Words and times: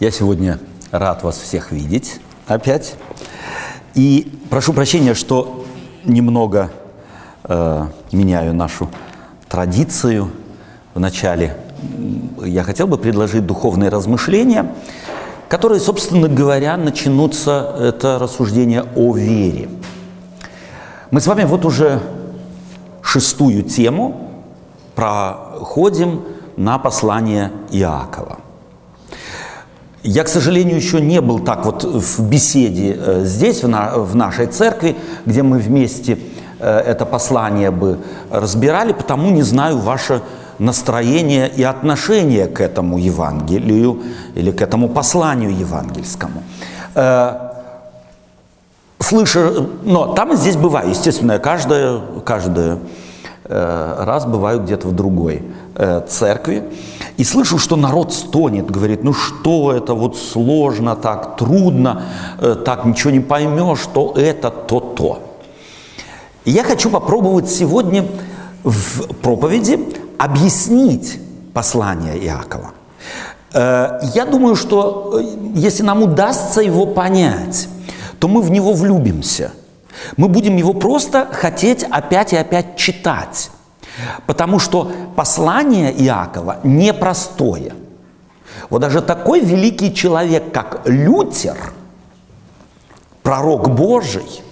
Я 0.00 0.10
сегодня 0.10 0.58
рад 0.90 1.22
вас 1.22 1.38
всех 1.38 1.70
видеть 1.70 2.20
опять. 2.48 2.96
И 3.94 4.40
прошу 4.50 4.72
прощения, 4.72 5.14
что 5.14 5.64
немного 6.04 6.72
э, 7.44 7.86
меняю 8.10 8.54
нашу 8.54 8.90
традицию 9.48 10.32
в 10.94 10.98
начале. 10.98 11.56
Я 12.44 12.64
хотел 12.64 12.88
бы 12.88 12.98
предложить 12.98 13.46
духовные 13.46 13.88
размышления, 13.88 14.74
которые, 15.48 15.80
собственно 15.80 16.28
говоря, 16.28 16.76
начнутся, 16.76 17.76
это 17.78 18.18
рассуждение 18.18 18.84
о 18.96 19.14
вере. 19.14 19.68
Мы 21.12 21.20
с 21.20 21.28
вами 21.28 21.44
вот 21.44 21.64
уже 21.64 22.00
шестую 23.00 23.62
тему 23.62 24.42
проходим 24.96 26.24
на 26.56 26.80
послание 26.80 27.52
Иакова. 27.70 28.43
Я, 30.06 30.22
к 30.24 30.28
сожалению, 30.28 30.76
еще 30.76 31.00
не 31.00 31.22
был 31.22 31.38
так 31.38 31.64
вот 31.64 31.82
в 31.82 32.28
беседе 32.28 32.94
э, 33.00 33.24
здесь, 33.24 33.62
в, 33.62 33.68
на, 33.68 33.96
в 33.96 34.14
нашей 34.14 34.46
церкви, 34.46 34.96
где 35.24 35.42
мы 35.42 35.56
вместе 35.56 36.18
э, 36.60 36.78
это 36.80 37.06
послание 37.06 37.70
бы 37.70 37.96
разбирали, 38.30 38.92
потому 38.92 39.30
не 39.30 39.40
знаю 39.40 39.78
ваше 39.78 40.20
настроение 40.58 41.48
и 41.48 41.62
отношение 41.62 42.48
к 42.48 42.60
этому 42.60 42.98
Евангелию 42.98 44.02
или 44.34 44.50
к 44.50 44.60
этому 44.60 44.90
посланию 44.90 45.58
евангельскому. 45.58 46.42
Э, 46.94 47.52
слыша, 48.98 49.66
но 49.84 50.12
там 50.12 50.34
и 50.34 50.36
здесь 50.36 50.56
бываю, 50.56 50.90
естественно, 50.90 51.32
я 51.32 51.38
каждое, 51.38 52.02
каждое 52.26 52.78
раз 53.46 54.26
бываю 54.26 54.60
где-то 54.60 54.88
в 54.88 54.94
другой 54.94 55.42
церкви. 56.08 56.64
И 57.16 57.22
слышу, 57.22 57.58
что 57.58 57.76
народ 57.76 58.12
стонет, 58.12 58.70
говорит, 58.70 59.04
ну 59.04 59.12
что 59.12 59.72
это 59.72 59.94
вот 59.94 60.18
сложно 60.18 60.96
так, 60.96 61.36
трудно, 61.36 62.02
э, 62.40 62.56
так 62.64 62.84
ничего 62.84 63.12
не 63.12 63.20
поймешь, 63.20 63.78
что 63.78 64.14
это 64.16 64.50
то-то. 64.50 65.20
И 66.44 66.50
я 66.50 66.64
хочу 66.64 66.90
попробовать 66.90 67.48
сегодня 67.48 68.04
в 68.64 69.14
проповеди 69.22 69.78
объяснить 70.18 71.20
послание 71.52 72.18
Иакова. 72.18 72.72
Э, 73.52 74.00
я 74.14 74.26
думаю, 74.26 74.56
что 74.56 75.20
э, 75.20 75.24
если 75.54 75.84
нам 75.84 76.02
удастся 76.02 76.60
его 76.62 76.84
понять, 76.84 77.68
то 78.18 78.26
мы 78.26 78.42
в 78.42 78.50
него 78.50 78.72
влюбимся. 78.72 79.52
Мы 80.16 80.28
будем 80.28 80.56
его 80.56 80.72
просто 80.72 81.28
хотеть 81.30 81.84
опять 81.84 82.32
и 82.32 82.36
опять 82.36 82.76
читать. 82.76 83.50
Потому 84.26 84.58
что 84.58 84.90
послание 85.16 85.92
Иакова 85.92 86.58
непростое. 86.64 87.74
Вот 88.70 88.80
даже 88.80 89.02
такой 89.02 89.40
великий 89.40 89.94
человек, 89.94 90.52
как 90.52 90.82
Лютер, 90.86 91.56
пророк 93.22 93.70
Божий, 93.70 94.42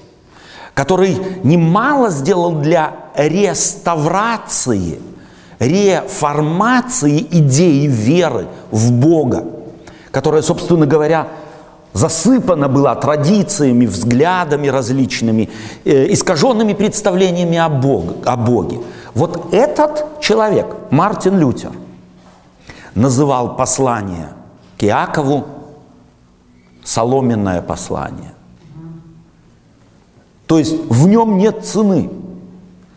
который 0.74 1.16
немало 1.42 2.10
сделал 2.10 2.52
для 2.52 2.94
реставрации, 3.16 5.00
реформации 5.58 7.18
идеи 7.30 7.86
веры 7.86 8.46
в 8.70 8.90
Бога, 8.92 9.44
которая, 10.10 10.42
собственно 10.42 10.86
говоря, 10.86 11.28
засыпана 11.92 12.68
была 12.68 12.94
традициями, 12.94 13.86
взглядами 13.86 14.68
различными, 14.68 15.50
э, 15.84 16.12
искаженными 16.12 16.72
представлениями 16.72 17.58
о, 17.58 17.68
Бог, 17.68 18.26
о 18.26 18.36
Боге. 18.36 18.78
Вот 19.14 19.52
этот 19.52 20.20
человек, 20.20 20.66
Мартин 20.90 21.38
Лютер, 21.38 21.72
называл 22.94 23.56
послание 23.56 24.30
к 24.78 24.84
Иакову 24.84 25.44
соломенное 26.82 27.62
послание. 27.62 28.32
То 30.46 30.58
есть 30.58 30.74
в 30.88 31.06
нем 31.06 31.38
нет 31.38 31.64
цены. 31.64 32.10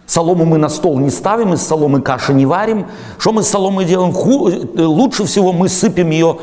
Солому 0.06 0.46
мы 0.46 0.58
на 0.58 0.70
стол 0.70 1.00
не 1.00 1.10
ставим, 1.10 1.54
из 1.54 1.62
соломы 1.62 2.02
каши 2.02 2.34
не 2.34 2.46
варим. 2.46 2.86
Что 3.18 3.32
мы 3.32 3.44
с 3.44 3.48
соломой 3.48 3.86
делаем? 3.86 4.14
Ху... 4.14 4.52
Лучше 4.76 5.26
всего 5.26 5.52
мы 5.52 5.68
сыпем 5.68 6.12
ее 6.12 6.38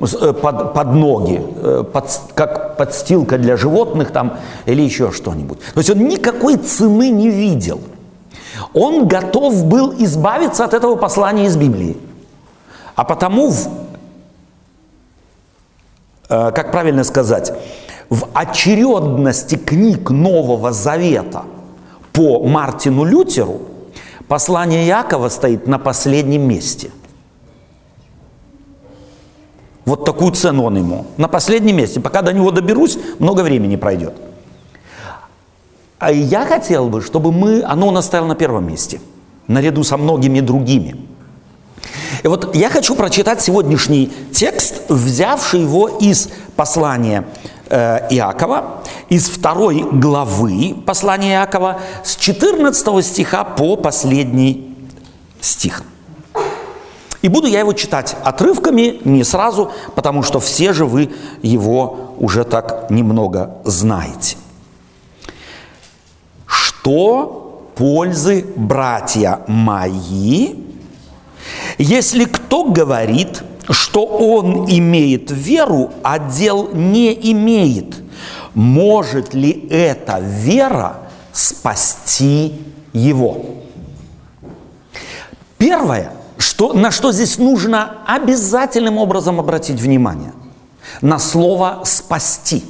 э, 0.00 0.32
под, 0.32 0.72
под 0.72 0.94
ноги, 0.94 1.42
э, 1.56 1.84
под, 1.92 2.20
как 2.34 2.76
подстилка 2.76 3.38
для 3.38 3.56
животных 3.56 4.12
там 4.12 4.38
или 4.64 4.82
еще 4.82 5.10
что-нибудь. 5.10 5.58
То 5.74 5.80
есть 5.80 5.90
он 5.90 6.08
никакой 6.08 6.56
цены 6.56 7.10
не 7.10 7.28
видел– 7.30 7.80
он 8.74 9.06
готов 9.06 9.64
был 9.66 9.94
избавиться 9.98 10.64
от 10.64 10.74
этого 10.74 10.96
послания 10.96 11.46
из 11.46 11.56
Библии. 11.56 11.96
А 12.94 13.04
потому, 13.04 13.48
в, 13.48 13.68
э, 16.28 16.52
как 16.52 16.72
правильно 16.72 17.04
сказать, 17.04 17.52
в 18.10 18.28
очередности 18.34 19.56
книг 19.56 20.10
Нового 20.10 20.72
Завета 20.72 21.44
по 22.12 22.46
Мартину 22.46 23.04
Лютеру 23.04 23.62
послание 24.28 24.86
Якова 24.86 25.30
стоит 25.30 25.66
на 25.66 25.78
последнем 25.78 26.42
месте. 26.42 26.90
Вот 29.84 30.04
такую 30.04 30.32
цену 30.32 30.64
он 30.64 30.76
ему. 30.76 31.06
На 31.16 31.28
последнем 31.28 31.76
месте. 31.76 32.00
Пока 32.00 32.22
до 32.22 32.32
него 32.32 32.50
доберусь, 32.50 32.98
много 33.18 33.40
времени 33.40 33.76
пройдет. 33.76 34.14
А 36.02 36.10
я 36.10 36.44
хотел 36.44 36.88
бы, 36.88 37.00
чтобы 37.00 37.30
мы, 37.30 37.62
оно 37.62 37.86
у 37.86 37.90
нас 37.92 38.06
стояло 38.06 38.26
на 38.26 38.34
первом 38.34 38.66
месте, 38.66 39.00
наряду 39.46 39.84
со 39.84 39.96
многими 39.96 40.40
другими. 40.40 40.96
И 42.24 42.26
вот 42.26 42.56
я 42.56 42.70
хочу 42.70 42.96
прочитать 42.96 43.40
сегодняшний 43.40 44.12
текст, 44.32 44.90
взявший 44.90 45.60
его 45.60 45.86
из 45.86 46.28
послания 46.56 47.24
э, 47.70 48.08
Иакова, 48.10 48.82
из 49.10 49.28
второй 49.28 49.84
главы 49.92 50.74
послания 50.84 51.34
Иакова, 51.34 51.78
с 52.02 52.16
14 52.16 53.06
стиха 53.06 53.44
по 53.44 53.76
последний 53.76 54.76
стих. 55.40 55.84
И 57.22 57.28
буду 57.28 57.46
я 57.46 57.60
его 57.60 57.74
читать 57.74 58.16
отрывками, 58.24 59.00
не 59.04 59.22
сразу, 59.22 59.70
потому 59.94 60.24
что 60.24 60.40
все 60.40 60.72
же 60.72 60.84
вы 60.84 61.12
его 61.42 62.16
уже 62.18 62.42
так 62.42 62.90
немного 62.90 63.58
знаете. 63.64 64.36
Что 66.82 67.68
пользы, 67.76 68.44
братья 68.56 69.42
мои, 69.46 70.56
если 71.78 72.24
кто 72.24 72.64
говорит, 72.64 73.44
что 73.70 74.04
он 74.04 74.68
имеет 74.68 75.30
веру, 75.30 75.92
а 76.02 76.18
дел 76.18 76.70
не 76.72 77.14
имеет, 77.30 78.02
может 78.54 79.32
ли 79.32 79.68
эта 79.70 80.18
вера 80.18 80.96
спасти 81.32 82.60
его? 82.92 83.44
Первое, 85.56 86.10
что, 86.36 86.72
на 86.72 86.90
что 86.90 87.12
здесь 87.12 87.38
нужно 87.38 87.98
обязательным 88.08 88.98
образом 88.98 89.38
обратить 89.38 89.80
внимание, 89.80 90.32
на 91.00 91.20
слово 91.20 91.82
«спасти». 91.84 92.64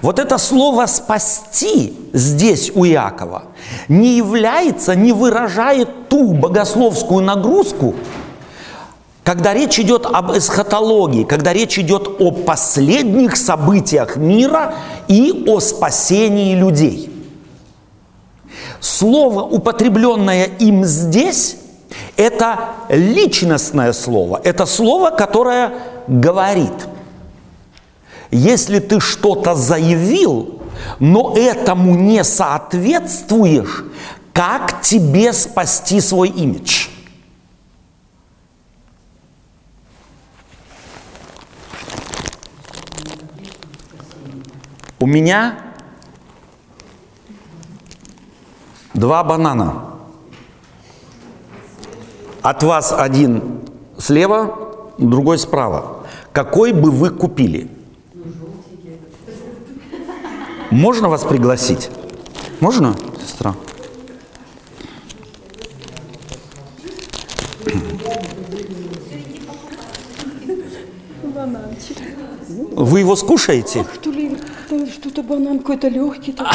Вот 0.00 0.18
это 0.18 0.38
слово 0.38 0.86
«спасти» 0.86 1.96
здесь 2.12 2.70
у 2.74 2.84
Иакова 2.84 3.44
не 3.88 4.16
является, 4.16 4.94
не 4.94 5.12
выражает 5.12 6.08
ту 6.08 6.32
богословскую 6.32 7.24
нагрузку, 7.24 7.94
когда 9.24 9.54
речь 9.54 9.78
идет 9.78 10.06
об 10.06 10.36
эсхатологии, 10.36 11.24
когда 11.24 11.52
речь 11.52 11.78
идет 11.78 12.20
о 12.20 12.32
последних 12.32 13.36
событиях 13.36 14.16
мира 14.16 14.74
и 15.08 15.44
о 15.46 15.60
спасении 15.60 16.54
людей. 16.54 17.08
Слово, 18.80 19.42
употребленное 19.42 20.44
им 20.58 20.84
здесь, 20.84 21.56
это 22.16 22.58
личностное 22.88 23.92
слово, 23.92 24.40
это 24.42 24.66
слово, 24.66 25.10
которое 25.10 25.72
говорит– 26.06 26.72
если 28.32 28.78
ты 28.78 28.98
что-то 28.98 29.54
заявил, 29.54 30.62
но 30.98 31.34
этому 31.36 31.94
не 31.94 32.24
соответствуешь, 32.24 33.84
как 34.32 34.80
тебе 34.80 35.34
спасти 35.34 36.00
свой 36.00 36.30
имидж? 36.30 36.88
У 44.98 45.06
меня 45.06 45.58
два 48.94 49.22
банана. 49.24 49.90
От 52.40 52.62
вас 52.62 52.94
один 52.96 53.60
слева, 53.98 54.94
другой 54.96 55.38
справа. 55.38 56.06
Какой 56.32 56.72
бы 56.72 56.90
вы 56.90 57.10
купили? 57.10 57.81
Можно 60.70 61.08
вас 61.08 61.22
пригласить? 61.24 61.90
Можно, 62.60 62.96
сестра? 63.24 63.54
бананчик. 71.34 71.96
Вы 72.72 73.00
его 73.00 73.16
скушаете? 73.16 73.84
Что 73.94 74.10
ли, 74.10 74.36
что-то 74.92 75.22
банан 75.22 75.58
какой-то 75.58 75.88
легкий. 75.88 76.32
такой. 76.32 76.54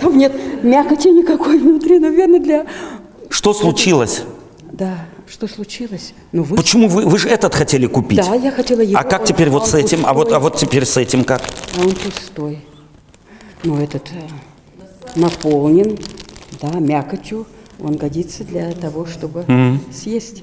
Там 0.00 0.16
нет 0.16 0.32
мякоти 0.62 1.08
никакой 1.08 1.58
внутри, 1.58 1.98
наверное, 1.98 2.40
для... 2.40 2.66
Что 3.30 3.52
случилось? 3.52 4.22
Да, 4.72 5.06
что 5.30 5.46
случилось? 5.46 6.14
Ну, 6.32 6.42
вы... 6.42 6.56
Почему 6.56 6.88
вы, 6.88 7.04
вы 7.04 7.18
же 7.18 7.28
этот 7.28 7.54
хотели 7.54 7.86
купить? 7.86 8.18
Да, 8.18 8.34
я 8.34 8.50
хотела 8.50 8.80
его. 8.80 8.98
А 8.98 9.04
как 9.04 9.24
теперь 9.24 9.50
вот 9.50 9.66
с 9.66 9.74
этим? 9.74 10.06
А 10.06 10.14
вот, 10.14 10.32
а 10.32 10.40
пустой. 10.40 10.40
вот 10.40 10.56
теперь 10.56 10.84
с 10.84 10.96
этим 10.96 11.24
как? 11.24 11.42
А 11.76 11.80
он 11.82 11.94
пустой. 11.94 12.64
Ну, 13.64 13.80
этот 13.80 14.08
э, 14.12 15.18
наполнен, 15.18 15.98
да, 16.60 16.78
мякотью. 16.78 17.46
Он 17.80 17.96
годится 17.96 18.42
для 18.42 18.72
того, 18.72 19.06
чтобы 19.06 19.44
съесть. 19.92 20.42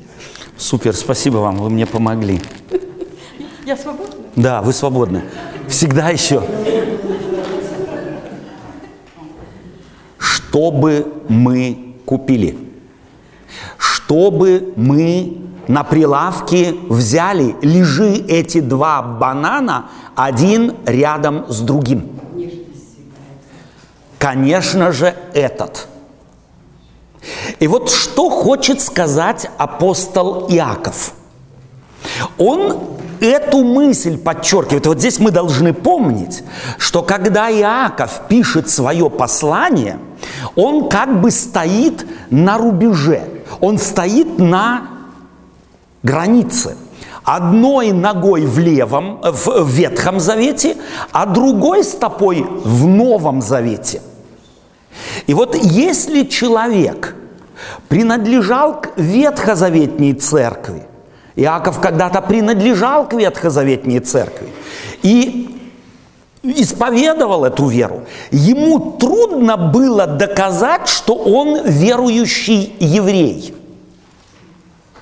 Супер, 0.58 0.96
спасибо 0.96 1.38
вам, 1.38 1.58
вы 1.58 1.70
мне 1.70 1.86
помогли. 1.86 2.42
Я 3.66 3.76
свободна? 3.76 4.16
Да, 4.36 4.62
вы 4.62 4.72
свободны. 4.72 5.24
Всегда 5.68 6.10
еще. 6.10 6.42
Чтобы 10.18 11.12
мы 11.28 11.96
купили, 12.06 12.58
чтобы 14.06 14.74
мы 14.76 15.38
на 15.68 15.84
прилавке 15.84 16.76
взяли, 16.90 17.56
лежи 17.62 18.14
эти 18.14 18.60
два 18.60 19.02
банана 19.02 19.86
один 20.16 20.76
рядом 20.86 21.46
с 21.50 21.62
другим. 21.62 22.12
Конечно 24.20 24.92
же, 24.92 25.16
этот. 25.34 25.88
И 27.60 27.68
вот 27.68 27.90
что 27.90 28.30
хочет 28.30 28.80
сказать 28.80 29.50
апостол 29.58 30.48
Иаков– 30.50 31.14
он 32.38 32.78
эту 33.20 33.64
мысль 33.64 34.18
подчеркивает. 34.18 34.88
Вот 34.88 35.00
здесь 35.00 35.20
мы 35.20 35.32
должны 35.32 35.74
помнить, 35.74 36.44
что 36.78 37.02
когда 37.02 37.50
Иаков 37.50 38.22
пишет 38.28 38.70
свое 38.70 39.10
послание, 39.10 40.00
он 40.56 40.90
как 40.90 41.22
бы 41.22 41.32
стоит 41.32 42.06
на 42.30 42.58
рубеже, 42.58 43.24
он 43.60 43.78
стоит 43.78 44.40
на 44.40 44.88
границе. 46.04 46.78
Одной 47.24 47.92
ногой 47.92 48.46
в 48.46 48.60
левом, 48.60 49.20
в 49.24 49.68
Ветхом 49.68 50.20
Завете, 50.20 50.78
а 51.12 51.26
другой 51.26 51.84
стопой 51.84 52.44
в 52.44 52.86
Новом 52.86 53.42
Завете. 53.42 54.02
И 55.26 55.34
вот 55.34 55.56
если 55.56 56.24
человек 56.24 57.16
принадлежал 57.88 58.82
к 58.82 58.92
ветхозаветней 58.98 60.14
церкви, 60.14 60.84
Иаков 61.36 61.82
когда-то 61.82 62.22
принадлежал 62.22 63.08
к 63.08 63.14
ветхозаветней 63.14 64.00
церкви 64.00 64.48
и 65.02 65.55
исповедовал 66.52 67.46
эту 67.46 67.68
веру, 67.68 68.06
ему 68.32 68.92
трудно 69.00 69.58
было 69.58 70.08
доказать, 70.08 70.88
что 70.88 71.16
он 71.16 71.64
верующий 71.66 72.76
еврей. 72.80 73.54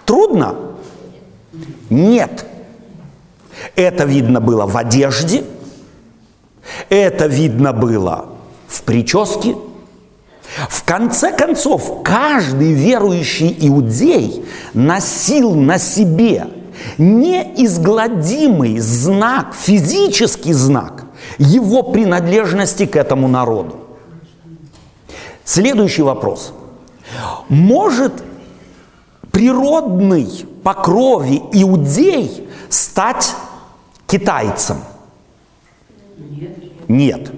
Трудно? 0.06 0.56
Нет. 1.90 2.45
Это 3.75 4.06
видно 4.06 4.42
было 4.42 4.66
в 4.66 4.75
одежде, 4.78 5.44
это 6.90 7.28
видно 7.28 7.74
было 7.74 8.25
в 8.68 8.81
прическе. 8.84 9.56
В 10.69 10.84
конце 10.84 11.31
концов, 11.31 12.04
каждый 12.04 12.74
верующий 12.74 13.56
иудей 13.62 14.45
носил 14.74 15.56
на 15.56 15.80
себе 15.80 16.48
неизгладимый 16.98 18.78
знак, 18.80 19.56
физический 19.56 20.54
знак 20.54 21.02
его 21.38 21.83
принадлежности 21.83 22.85
к 22.85 22.95
этому 22.95 23.27
народу. 23.27 23.75
Следующий 25.44 26.01
вопрос. 26.01 26.53
Может 27.50 28.24
природный 29.31 30.45
по 30.63 30.74
крови 30.74 31.41
иудей 31.51 32.47
стать 32.69 33.33
китайцем? 34.07 34.77
Нет. 36.88 37.31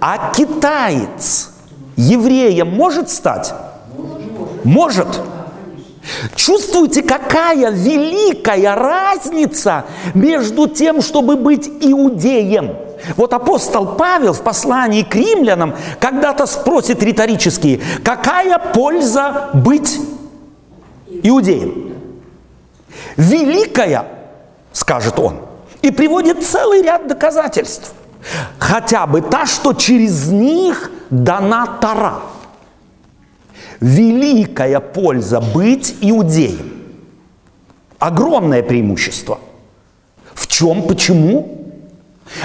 А 0.00 0.32
китаец 0.32 1.50
евреем 1.96 2.68
может 2.68 3.10
стать? 3.10 3.52
Может. 4.64 5.20
Чувствуете, 6.34 7.02
какая 7.02 7.70
великая 7.70 8.74
разница 8.74 9.84
между 10.14 10.66
тем, 10.66 11.02
чтобы 11.02 11.36
быть 11.36 11.68
иудеем? 11.68 12.89
Вот 13.16 13.32
апостол 13.32 13.96
Павел 13.96 14.32
в 14.32 14.42
послании 14.42 15.02
к 15.02 15.14
римлянам 15.14 15.74
когда-то 16.00 16.46
спросит 16.46 17.02
риторически, 17.02 17.80
какая 18.04 18.58
польза 18.58 19.50
быть 19.54 19.98
иудеем? 21.22 21.94
Великая, 23.16 24.06
скажет 24.72 25.18
он, 25.18 25.40
и 25.82 25.90
приводит 25.90 26.44
целый 26.44 26.82
ряд 26.82 27.06
доказательств. 27.06 27.92
Хотя 28.58 29.06
бы 29.06 29.22
та, 29.22 29.46
что 29.46 29.72
через 29.72 30.28
них 30.28 30.90
дана 31.08 31.66
Тара. 31.80 32.20
Великая 33.80 34.80
польза 34.80 35.40
быть 35.40 35.96
иудеем. 36.02 36.72
Огромное 37.98 38.62
преимущество. 38.62 39.38
В 40.34 40.46
чем, 40.46 40.82
почему? 40.82 41.59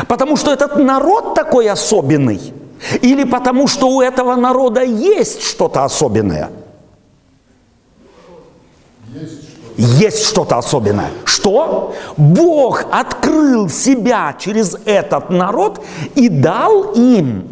Потому 0.07 0.35
что 0.35 0.51
этот 0.51 0.77
народ 0.77 1.35
такой 1.35 1.69
особенный? 1.69 2.53
Или 3.01 3.23
потому 3.23 3.67
что 3.67 3.87
у 3.89 4.01
этого 4.01 4.35
народа 4.35 4.83
есть 4.83 5.43
что-то 5.43 5.83
особенное? 5.83 6.49
Есть 9.77 10.25
что-то 10.25 10.57
особенное. 10.57 11.09
Что? 11.25 11.93
Бог 12.15 12.85
открыл 12.91 13.69
себя 13.69 14.35
через 14.39 14.77
этот 14.85 15.29
народ 15.29 15.83
и 16.15 16.29
дал 16.29 16.93
им, 16.93 17.47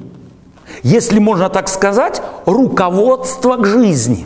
если 0.84 1.20
можно 1.20 1.50
так 1.50 1.68
сказать, 1.68 2.22
руководство 2.46 3.58
к 3.58 3.66
жизни. 3.66 4.26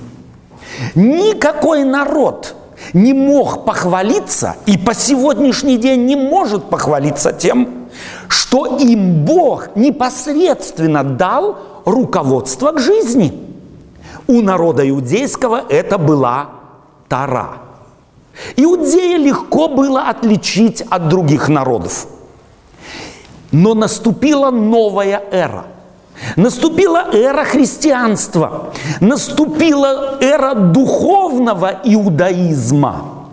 Никакой 0.94 1.84
народ 1.84 2.56
не 2.94 3.14
мог 3.14 3.66
похвалиться 3.66 4.56
и 4.68 4.78
по 4.78 4.94
сегодняшний 4.94 5.78
день 5.78 6.06
не 6.06 6.16
может 6.16 6.70
похвалиться 6.70 7.34
тем, 7.34 7.77
что 8.28 8.78
им 8.78 9.26
Бог 9.26 9.76
непосредственно 9.76 11.04
дал 11.04 11.58
руководство 11.86 12.72
к 12.72 12.80
жизни. 12.80 13.34
У 14.28 14.42
народа 14.42 14.88
иудейского 14.88 15.64
это 15.70 15.98
была 15.98 16.50
Тара. 17.08 17.60
Иудея 18.56 19.18
легко 19.18 19.68
было 19.68 20.10
отличить 20.10 20.82
от 20.82 21.08
других 21.08 21.50
народов. 21.50 22.08
Но 23.52 23.74
наступила 23.74 24.52
новая 24.52 25.24
эра. 25.32 25.66
Наступила 26.36 27.10
эра 27.14 27.46
христианства. 27.46 28.74
Наступила 29.00 30.18
эра 30.22 30.54
духовного 30.54 31.80
иудаизма. 31.84 33.30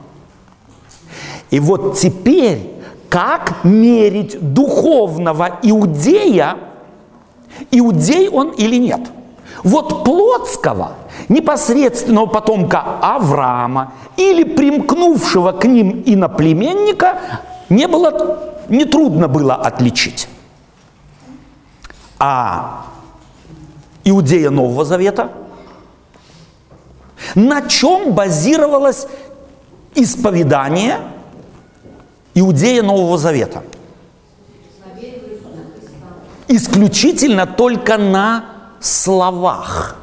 И 1.50 1.60
вот 1.60 1.98
теперь, 1.98 2.73
как 3.14 3.62
мерить 3.62 4.52
духовного 4.54 5.60
иудея, 5.62 6.56
иудей 7.70 8.28
он 8.28 8.48
или 8.48 8.74
нет? 8.74 9.02
Вот 9.62 10.02
плотского, 10.02 10.94
непосредственного 11.28 12.26
потомка 12.26 12.82
Авраама 13.00 13.92
или 14.16 14.42
примкнувшего 14.42 15.52
к 15.52 15.64
ним 15.64 16.02
иноплеменника 16.04 17.18
не 17.68 17.86
было, 17.86 18.56
нетрудно 18.68 19.28
было 19.28 19.54
отличить. 19.54 20.28
А 22.18 22.86
иудея 24.02 24.50
Нового 24.50 24.84
Завета, 24.84 25.30
на 27.36 27.62
чем 27.62 28.12
базировалось 28.12 29.06
исповедание 29.94 30.98
иудея 32.34 32.82
Нового 32.82 33.18
Завета? 33.18 33.62
Исключительно 36.48 37.46
только 37.46 37.96
на 37.96 38.44
словах. 38.80 39.96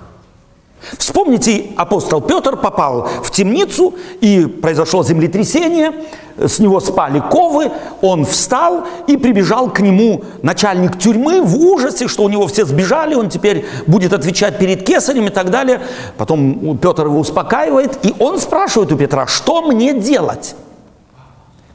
Вспомните, 0.97 1.67
апостол 1.77 2.21
Петр 2.21 2.57
попал 2.57 3.07
в 3.23 3.29
темницу, 3.29 3.93
и 4.19 4.45
произошло 4.45 5.03
землетрясение, 5.03 5.93
с 6.37 6.57
него 6.57 6.79
спали 6.79 7.21
ковы, 7.29 7.71
он 8.01 8.25
встал 8.25 8.85
и 9.05 9.15
прибежал 9.15 9.69
к 9.69 9.79
нему 9.79 10.23
начальник 10.41 10.97
тюрьмы 10.97 11.43
в 11.43 11.55
ужасе, 11.55 12.07
что 12.07 12.23
у 12.23 12.29
него 12.29 12.47
все 12.47 12.65
сбежали, 12.65 13.13
он 13.13 13.29
теперь 13.29 13.65
будет 13.85 14.11
отвечать 14.11 14.57
перед 14.57 14.83
кесарем 14.83 15.27
и 15.27 15.29
так 15.29 15.51
далее. 15.51 15.81
Потом 16.17 16.77
Петр 16.79 17.05
его 17.05 17.19
успокаивает, 17.19 18.03
и 18.03 18.15
он 18.17 18.39
спрашивает 18.39 18.91
у 18.91 18.97
Петра, 18.97 19.27
что 19.27 19.61
мне 19.61 19.93
делать? 19.93 20.55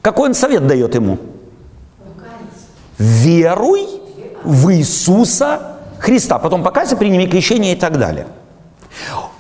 Какой 0.06 0.28
он 0.28 0.34
совет 0.34 0.64
дает 0.68 0.94
ему? 0.94 1.18
Веруй 2.96 3.88
в 4.44 4.72
Иисуса 4.72 5.78
Христа. 5.98 6.38
Потом 6.38 6.62
покайся, 6.62 6.96
приними 6.96 7.26
крещение 7.26 7.72
и 7.72 7.76
так 7.76 7.98
далее. 7.98 8.28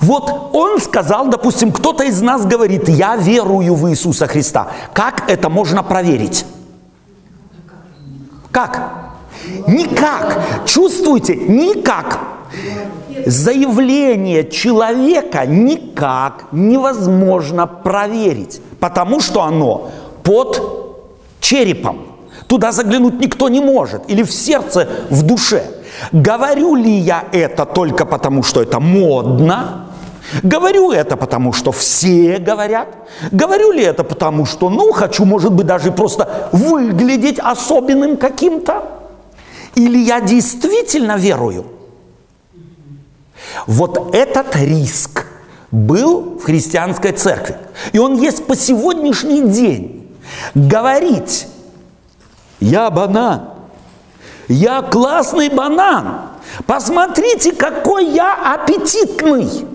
Вот 0.00 0.50
он 0.52 0.80
сказал, 0.80 1.28
допустим, 1.28 1.70
кто-то 1.70 2.02
из 2.02 2.20
нас 2.20 2.44
говорит, 2.44 2.88
я 2.88 3.14
верую 3.14 3.76
в 3.76 3.88
Иисуса 3.88 4.26
Христа. 4.26 4.72
Как 4.92 5.30
это 5.30 5.48
можно 5.48 5.84
проверить? 5.84 6.44
Как? 8.50 9.12
Никак. 9.68 10.66
Чувствуете? 10.66 11.36
Никак. 11.36 12.18
Заявление 13.24 14.50
человека 14.50 15.46
никак 15.46 16.46
невозможно 16.50 17.68
проверить, 17.68 18.60
потому 18.80 19.20
что 19.20 19.42
оно 19.42 19.92
под 20.26 20.60
черепом. 21.40 21.98
Туда 22.48 22.72
заглянуть 22.72 23.20
никто 23.20 23.48
не 23.48 23.60
может. 23.60 24.10
Или 24.10 24.22
в 24.22 24.32
сердце, 24.32 24.88
в 25.10 25.22
душе. 25.22 25.64
Говорю 26.12 26.74
ли 26.74 26.90
я 26.90 27.24
это 27.32 27.64
только 27.64 28.04
потому, 28.04 28.42
что 28.42 28.60
это 28.62 28.80
модно? 28.80 29.86
Говорю 30.42 30.90
это 30.90 31.16
потому, 31.16 31.52
что 31.52 31.70
все 31.70 32.38
говорят? 32.38 32.88
Говорю 33.30 33.72
ли 33.72 33.82
это 33.84 34.04
потому, 34.04 34.44
что, 34.46 34.68
ну, 34.70 34.92
хочу, 34.92 35.24
может 35.24 35.52
быть, 35.52 35.66
даже 35.66 35.92
просто 35.92 36.48
выглядеть 36.52 37.38
особенным 37.38 38.16
каким-то? 38.16 38.82
Или 39.76 39.98
я 39.98 40.20
действительно 40.20 41.16
верую? 41.16 41.64
Вот 43.66 44.14
этот 44.14 44.56
риск 44.56 45.26
был 45.70 46.38
в 46.38 46.44
христианской 46.44 47.12
церкви. 47.12 47.56
И 47.92 47.98
он 47.98 48.16
есть 48.16 48.46
по 48.46 48.56
сегодняшний 48.56 49.42
день. 49.42 49.95
Говорить, 50.54 51.48
я 52.60 52.90
банан, 52.90 53.50
я 54.48 54.82
классный 54.82 55.48
банан, 55.48 56.20
посмотрите, 56.66 57.52
какой 57.52 58.06
я 58.06 58.54
аппетитный. 58.54 59.66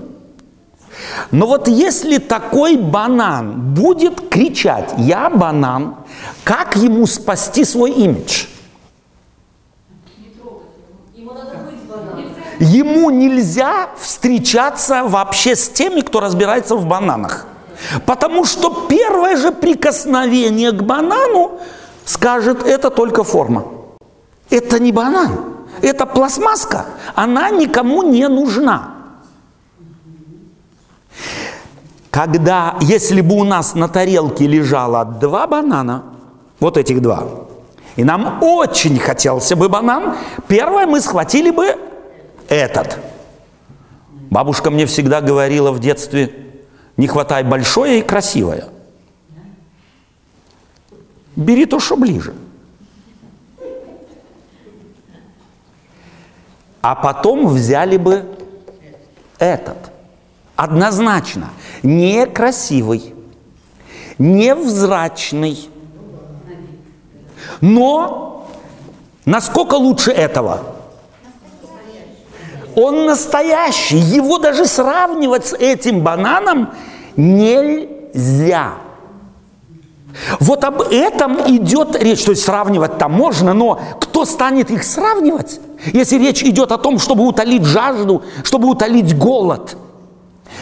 Но 1.31 1.48
вот 1.48 1.67
если 1.67 2.17
такой 2.17 2.77
банан 2.77 3.74
будет 3.74 4.29
кричать 4.29 4.93
«я 4.98 5.29
банан», 5.29 5.96
как 6.43 6.75
ему 6.75 7.05
спасти 7.08 7.65
свой 7.65 7.91
имидж? 7.91 8.46
Ему 12.60 13.10
нельзя 13.10 13.89
встречаться 14.00 15.03
вообще 15.03 15.55
с 15.55 15.67
теми, 15.70 16.01
кто 16.01 16.20
разбирается 16.20 16.75
в 16.75 16.86
бананах. 16.86 17.48
Потому 18.06 18.46
что 18.46 18.88
первое 18.88 19.38
же 19.38 19.52
прикосновение 19.52 20.72
к 20.72 20.84
банану 20.84 21.60
скажет, 22.06 22.64
это 22.66 22.90
только 22.90 23.24
форма. 23.24 23.66
Это 24.50 24.80
не 24.80 24.92
банан, 24.92 25.56
это 25.82 26.06
пластмасска. 26.06 26.86
Она 27.16 27.50
никому 27.50 28.04
не 28.04 28.28
нужна. 28.28 28.96
Когда, 32.10 32.76
если 32.82 33.22
бы 33.22 33.36
у 33.36 33.46
нас 33.46 33.74
на 33.74 33.88
тарелке 33.88 34.46
лежало 34.46 35.06
два 35.06 35.48
банана, 35.48 36.04
вот 36.60 36.78
этих 36.78 37.02
два, 37.02 37.24
и 37.96 38.04
нам 38.04 38.40
очень 38.42 39.00
хотелся 39.00 39.56
бы 39.56 39.70
банан, 39.70 40.16
первое 40.48 40.86
мы 40.86 41.00
схватили 41.00 41.52
бы 41.52 41.78
этот. 42.50 43.00
Бабушка 44.30 44.70
мне 44.70 44.86
всегда 44.86 45.22
говорила 45.22 45.72
в 45.72 45.80
детстве, 45.80 46.50
не 47.01 47.08
хватай 47.08 47.43
большое 47.43 47.98
и 47.98 48.01
красивое. 48.03 48.65
Бери 51.36 51.65
то, 51.65 51.79
что 51.79 51.98
ближе. 51.98 52.36
А 56.79 56.93
потом 56.93 57.48
взяли 57.48 57.98
бы 57.98 58.38
этот. 59.39 59.77
Однозначно. 60.55 61.50
Некрасивый, 61.81 63.15
невзрачный. 64.20 65.70
Но 67.62 68.48
насколько 69.25 69.74
лучше 69.74 70.12
этого? 70.12 70.75
Он 72.75 73.08
настоящий. 73.08 73.98
Его 73.98 74.38
даже 74.38 74.67
сравнивать 74.67 75.48
с 75.48 75.53
этим 75.53 76.01
бананом 76.01 76.70
нельзя. 77.18 78.74
Вот 80.39 80.63
об 80.63 80.82
этом 80.82 81.38
идет 81.48 81.96
речь. 82.01 82.24
То 82.24 82.32
есть 82.32 82.44
сравнивать 82.44 82.98
там 82.98 83.13
можно, 83.13 83.53
но 83.53 83.80
кто 84.00 84.25
станет 84.25 84.70
их 84.72 84.84
сравнивать, 84.84 85.60
если 85.94 86.18
речь 86.18 86.44
идет 86.44 86.72
о 86.72 86.77
том, 86.77 87.00
чтобы 87.00 87.25
утолить 87.25 87.63
жажду, 87.63 88.24
чтобы 88.44 88.70
утолить 88.70 89.18
голод? 89.18 89.77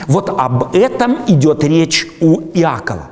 Вот 0.08 0.30
об 0.30 0.76
этом 0.76 1.20
идет 1.28 1.64
речь 1.64 2.08
у 2.22 2.42
Иакова. 2.54 3.10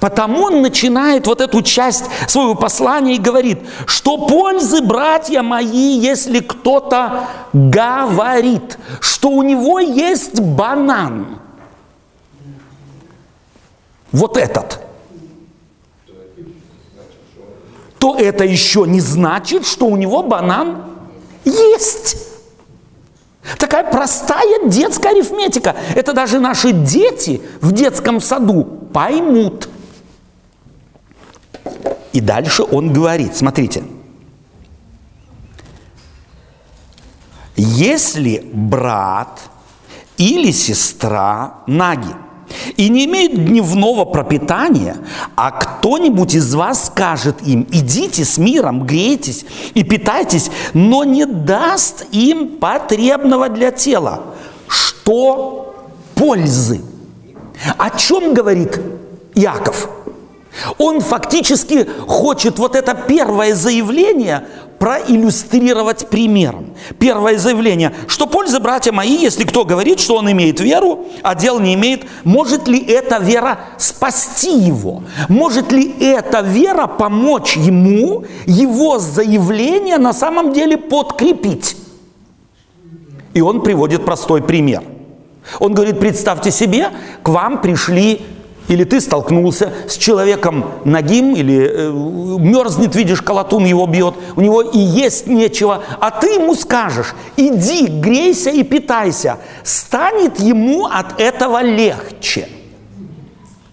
Потому 0.00 0.44
он 0.44 0.62
начинает 0.62 1.26
вот 1.26 1.40
эту 1.40 1.60
часть 1.60 2.04
своего 2.26 2.54
послания 2.54 3.16
и 3.16 3.18
говорит, 3.18 3.58
что 3.86 4.26
пользы, 4.26 4.80
братья 4.80 5.42
мои, 5.42 5.98
если 5.98 6.40
кто-то 6.40 7.28
говорит, 7.52 8.78
что 9.00 9.28
у 9.28 9.42
него 9.42 9.78
есть 9.80 10.40
банан. 10.40 11.38
Вот 14.14 14.36
этот. 14.36 14.78
То 17.98 18.16
это 18.16 18.44
еще 18.44 18.84
не 18.86 19.00
значит, 19.00 19.66
что 19.66 19.86
у 19.86 19.96
него 19.96 20.22
банан 20.22 20.84
есть. 21.44 22.16
Такая 23.58 23.90
простая 23.90 24.68
детская 24.68 25.08
арифметика. 25.08 25.74
Это 25.96 26.12
даже 26.12 26.38
наши 26.38 26.70
дети 26.70 27.42
в 27.60 27.72
детском 27.72 28.20
саду 28.20 28.64
поймут. 28.92 29.68
И 32.12 32.20
дальше 32.20 32.62
он 32.62 32.92
говорит, 32.92 33.36
смотрите, 33.36 33.82
если 37.56 38.48
брат 38.52 39.40
или 40.18 40.52
сестра 40.52 41.54
наги 41.66 42.14
и 42.76 42.88
не 42.88 43.06
имеют 43.06 43.34
дневного 43.34 44.04
пропитания, 44.04 44.96
а 45.36 45.50
кто-нибудь 45.50 46.34
из 46.34 46.54
вас 46.54 46.86
скажет 46.86 47.36
им, 47.46 47.66
идите 47.70 48.24
с 48.24 48.38
миром, 48.38 48.86
грейтесь 48.86 49.44
и 49.74 49.82
питайтесь, 49.82 50.50
но 50.72 51.04
не 51.04 51.26
даст 51.26 52.06
им 52.12 52.56
потребного 52.58 53.48
для 53.48 53.70
тела, 53.70 54.22
что 54.68 55.74
пользы. 56.14 56.80
О 57.78 57.90
чем 57.90 58.34
говорит 58.34 58.80
Яков? 59.34 59.88
Он 60.78 61.00
фактически 61.00 61.86
хочет 62.06 62.58
вот 62.58 62.76
это 62.76 62.94
первое 62.94 63.54
заявление 63.54 64.46
проиллюстрировать 64.78 66.08
примером. 66.08 66.74
Первое 66.98 67.38
заявление, 67.38 67.94
что 68.06 68.26
польза, 68.26 68.60
братья 68.60 68.92
мои, 68.92 69.16
если 69.16 69.44
кто 69.44 69.64
говорит, 69.64 70.00
что 70.00 70.16
он 70.16 70.30
имеет 70.30 70.60
веру, 70.60 71.06
а 71.22 71.34
дел 71.34 71.58
не 71.58 71.74
имеет, 71.74 72.04
может 72.24 72.68
ли 72.68 72.78
эта 72.78 73.18
вера 73.18 73.60
спасти 73.78 74.52
его? 74.52 75.04
Может 75.28 75.72
ли 75.72 75.94
эта 76.00 76.40
вера 76.40 76.86
помочь 76.86 77.56
ему 77.56 78.24
его 78.46 78.98
заявление 78.98 79.98
на 79.98 80.12
самом 80.12 80.52
деле 80.52 80.76
подкрепить? 80.76 81.76
И 83.32 83.40
он 83.40 83.62
приводит 83.62 84.04
простой 84.04 84.42
пример. 84.42 84.82
Он 85.58 85.74
говорит, 85.74 86.00
представьте 86.00 86.50
себе, 86.50 86.90
к 87.22 87.28
вам 87.28 87.60
пришли 87.60 88.22
или 88.68 88.84
ты 88.84 89.00
столкнулся 89.00 89.72
с 89.88 89.96
человеком 89.96 90.64
нагим, 90.84 91.34
или 91.34 91.68
э, 91.68 91.90
мерзнет, 91.90 92.94
видишь, 92.94 93.20
колотун 93.20 93.64
его 93.64 93.86
бьет, 93.86 94.14
у 94.36 94.40
него 94.40 94.62
и 94.62 94.78
есть 94.78 95.26
нечего, 95.26 95.82
а 96.00 96.10
ты 96.10 96.34
ему 96.34 96.54
скажешь, 96.54 97.14
иди, 97.36 97.86
грейся 97.86 98.50
и 98.50 98.62
питайся, 98.62 99.38
станет 99.62 100.40
ему 100.40 100.86
от 100.86 101.20
этого 101.20 101.62
легче. 101.62 102.48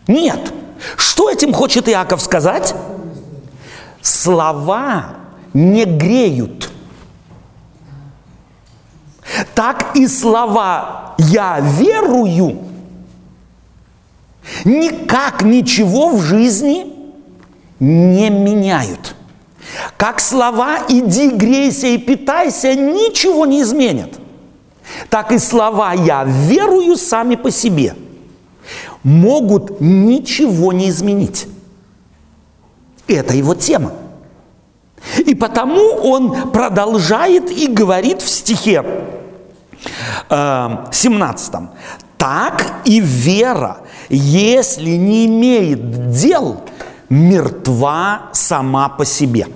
Нет. 0.08 0.54
Что 0.98 1.30
этим 1.30 1.54
хочет 1.54 1.88
Иаков 1.88 2.22
сказать? 2.22 2.76
Слова 4.02 5.16
не 5.54 5.86
греют. 5.86 6.70
Так 9.56 9.96
и 9.96 10.08
слова 10.08 11.16
«я 11.18 11.60
верую» 11.60 12.71
никак 14.66 15.44
ничего 15.44 16.10
в 16.10 16.22
жизни 16.22 16.88
не 17.80 18.30
меняют. 18.30 19.16
Как 19.98 20.20
слова 20.20 20.80
«иди, 20.90 21.30
грейся 21.30 21.88
и 21.88 21.98
питайся» 21.98 22.76
ничего 22.76 23.46
не 23.46 23.62
изменят. 23.62 24.20
Так 25.10 25.32
и 25.32 25.38
слова 25.38 25.94
«я 25.94 26.24
верую» 26.26 26.98
сами 26.98 27.36
по 27.36 27.52
себе 27.52 27.96
могут 29.04 29.80
ничего 29.82 30.74
не 30.74 30.90
изменить. 30.90 31.48
Это 33.08 33.34
его 33.36 33.56
тема. 33.56 33.94
И 35.18 35.34
потому 35.34 35.82
он 35.82 36.52
продолжает 36.52 37.50
и 37.50 37.68
говорит 37.68 38.22
в 38.22 38.30
стихе 38.30 38.86
э, 40.30 40.70
17. 40.92 41.54
Так 42.22 42.82
и 42.86 43.00
вера, 43.00 43.78
если 44.08 44.92
не 44.92 45.26
имеет 45.26 46.12
дел, 46.12 46.62
мертва 47.10 48.30
сама 48.32 48.90
по 48.90 49.06
себе. 49.06 49.48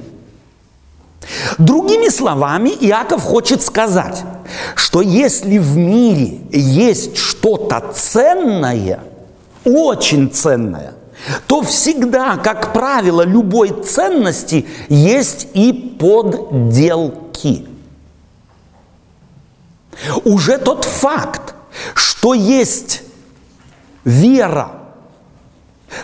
Другими 1.59 2.09
словами, 2.09 2.69
Иаков 2.69 3.21
хочет 3.21 3.61
сказать, 3.61 4.23
что 4.73 5.01
если 5.01 5.59
в 5.59 5.77
мире 5.77 6.41
есть 6.51 7.17
что-то 7.17 7.93
ценное, 7.93 8.99
очень 9.63 10.31
ценное, 10.31 10.93
то 11.45 11.61
всегда, 11.61 12.37
как 12.37 12.73
правило, 12.73 13.21
любой 13.21 13.83
ценности 13.83 14.65
есть 14.89 15.49
и 15.53 15.71
подделки. 15.99 17.67
Уже 20.23 20.57
тот 20.57 20.83
факт, 20.83 21.54
что 21.93 22.33
есть 22.33 23.03
вера, 24.03 24.71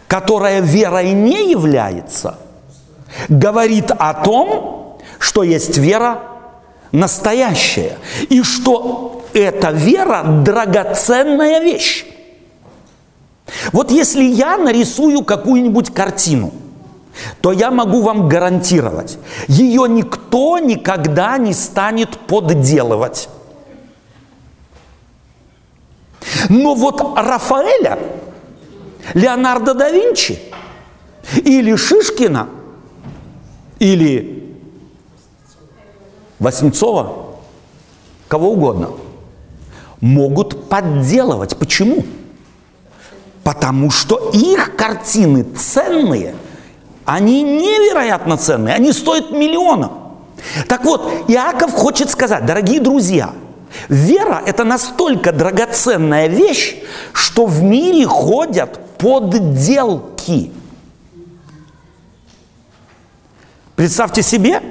которая 0.07 0.61
верой 0.61 1.11
не 1.11 1.51
является, 1.51 2.37
говорит 3.29 3.91
о 3.91 4.13
том, 4.13 4.99
что 5.19 5.43
есть 5.43 5.77
вера 5.77 6.23
настоящая, 6.91 7.97
и 8.29 8.43
что 8.43 9.25
эта 9.33 9.71
вера 9.71 10.23
драгоценная 10.23 11.59
вещь. 11.59 12.05
Вот 13.71 13.91
если 13.91 14.23
я 14.23 14.57
нарисую 14.57 15.23
какую-нибудь 15.23 15.93
картину, 15.93 16.53
то 17.41 17.51
я 17.51 17.71
могу 17.71 18.01
вам 18.01 18.29
гарантировать, 18.29 19.17
ее 19.47 19.87
никто 19.87 20.57
никогда 20.59 21.37
не 21.37 21.53
станет 21.53 22.17
подделывать. 22.17 23.29
Но 26.51 26.75
вот 26.75 26.99
Рафаэля, 27.15 27.97
Леонардо 29.13 29.73
да 29.73 29.89
Винчи 29.89 30.37
или 31.45 31.77
Шишкина, 31.77 32.49
или 33.79 34.53
Васнецова, 36.39 37.37
кого 38.27 38.51
угодно, 38.51 38.89
могут 40.01 40.67
подделывать. 40.67 41.55
Почему? 41.55 42.03
Потому 43.45 43.89
что 43.89 44.31
их 44.33 44.75
картины 44.75 45.43
ценные, 45.43 46.35
они 47.05 47.43
невероятно 47.43 48.35
ценные, 48.35 48.75
они 48.75 48.91
стоят 48.91 49.31
миллиона. 49.31 49.89
Так 50.67 50.83
вот, 50.83 51.29
Иаков 51.29 51.71
хочет 51.71 52.09
сказать, 52.09 52.45
дорогие 52.45 52.81
друзья, 52.81 53.31
вера– 53.89 54.41
это 54.45 54.63
настолько 54.63 55.31
драгоценная 55.31 56.27
вещь, 56.27 56.77
что 57.13 57.45
в 57.45 57.63
мире 57.63 58.05
ходят 58.05 58.79
подделки. 58.97 60.51
Представьте 63.75 64.21
себе, 64.21 64.61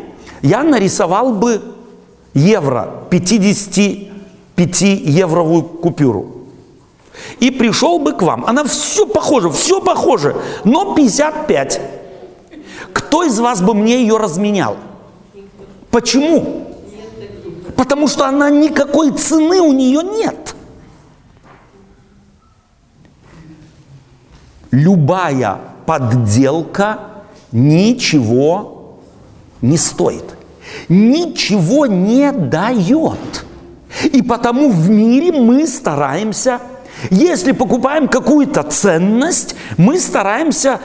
я 0.42 0.62
нарисовал 0.62 1.35
бы 1.35 1.61
евро, 2.35 3.02
55-евровую 3.11 5.62
купюру– 5.62 6.37
и 7.38 7.50
пришел 7.50 7.99
бы 7.99 8.12
к 8.12 8.23
вам. 8.23 8.45
Она 8.47 8.64
все 8.64 9.07
похоже, 9.07 9.50
все 9.50 9.80
похоже, 9.80 10.37
но 10.64 10.95
55. 10.95 11.80
Кто 12.92 13.25
из 13.25 13.38
вас 13.38 13.62
бы 13.62 13.75
мне 13.75 14.00
ее 14.00 14.16
разменял? 14.16 14.76
Почему? 15.90 16.69
Потому 17.81 18.09
что 18.09 18.27
она 18.27 18.51
никакой 18.51 19.11
цены 19.12 19.62
у 19.62 19.73
нее 19.73 20.03
нет. 20.03 20.55
Любая 24.71 25.59
подделка 25.87 26.99
ничего 27.53 28.99
не 29.62 29.79
стоит, 29.79 30.25
ничего 30.90 31.87
не 31.87 32.31
дает. 32.33 33.47
И 34.12 34.21
потому 34.21 34.69
в 34.69 34.90
мире 34.90 35.33
мы 35.40 35.66
стараемся 35.66 36.61
если 37.09 37.53
покупаем 37.53 38.09
какую-то 38.09 38.62
ценность, 38.64 39.57
мы 39.79 39.99
стараемся 39.99 40.81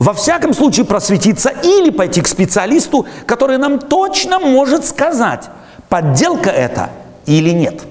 во 0.00 0.12
всяком 0.12 0.54
случае 0.54 0.86
просветиться 0.86 1.50
или 1.50 1.90
пойти 1.90 2.20
к 2.20 2.26
специалисту, 2.26 3.06
который 3.26 3.58
нам 3.58 3.78
точно 3.78 4.40
может 4.40 4.84
сказать, 4.84 5.48
подделка 5.88 6.50
это 6.50 6.90
или 7.26 7.50
нет. 7.50 7.82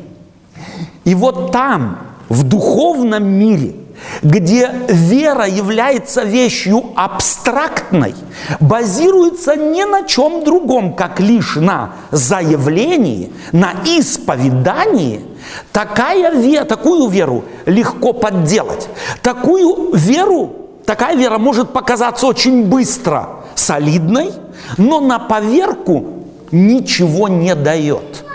И 1.04 1.16
вот 1.16 1.52
там, 1.52 2.00
в 2.30 2.44
духовном 2.44 3.26
мире– 3.26 3.76
где 4.22 4.72
вера 4.88 5.48
является 5.48 6.24
вещью 6.24 6.84
абстрактной, 6.96 8.16
базируется 8.60 9.56
ни 9.56 9.84
на 9.84 10.04
чем 10.04 10.44
другом, 10.44 10.96
как 10.96 11.20
лишь 11.20 11.56
на 11.56 11.94
заявлении, 12.12 13.32
на 13.52 13.74
исповедании, 13.86 15.26
такая 15.72 16.32
вера, 16.34 16.66
такую 16.66 17.08
веру 17.10 17.46
легко 17.66 18.14
подделать. 18.14 18.88
Такую 19.22 19.96
веру, 19.96 20.54
такая 20.86 21.16
вера 21.16 21.38
может 21.38 21.74
показаться 21.74 22.28
очень 22.28 22.66
быстро 22.66 23.30
солидной, 23.56 24.32
но 24.78 25.00
на 25.00 25.20
поверку 25.20 26.25
ничего 26.56 27.28
не 27.28 27.54
дает. 27.54 28.26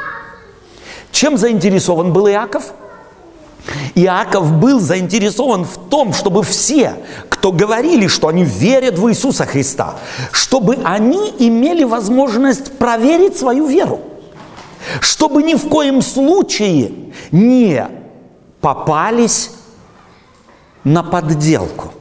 Чем 1.10 1.36
заинтересован 1.36 2.12
был 2.12 2.28
Иаков? 2.28 2.72
Иаков 3.94 4.52
был 4.52 4.80
заинтересован 4.80 5.64
в 5.64 5.76
том, 5.88 6.12
чтобы 6.12 6.42
все, 6.42 6.94
кто 7.28 7.52
говорили, 7.52 8.06
что 8.06 8.28
они 8.28 8.44
верят 8.44 8.98
в 8.98 9.08
Иисуса 9.10 9.44
Христа, 9.44 9.96
чтобы 10.32 10.78
они 10.84 11.32
имели 11.38 11.84
возможность 11.84 12.78
проверить 12.78 13.36
свою 13.36 13.66
веру, 13.66 14.00
чтобы 15.00 15.42
ни 15.42 15.54
в 15.54 15.68
коем 15.68 16.02
случае 16.02 16.92
не 17.32 17.86
попались 18.60 19.50
на 20.84 21.02
подделку. 21.02 21.92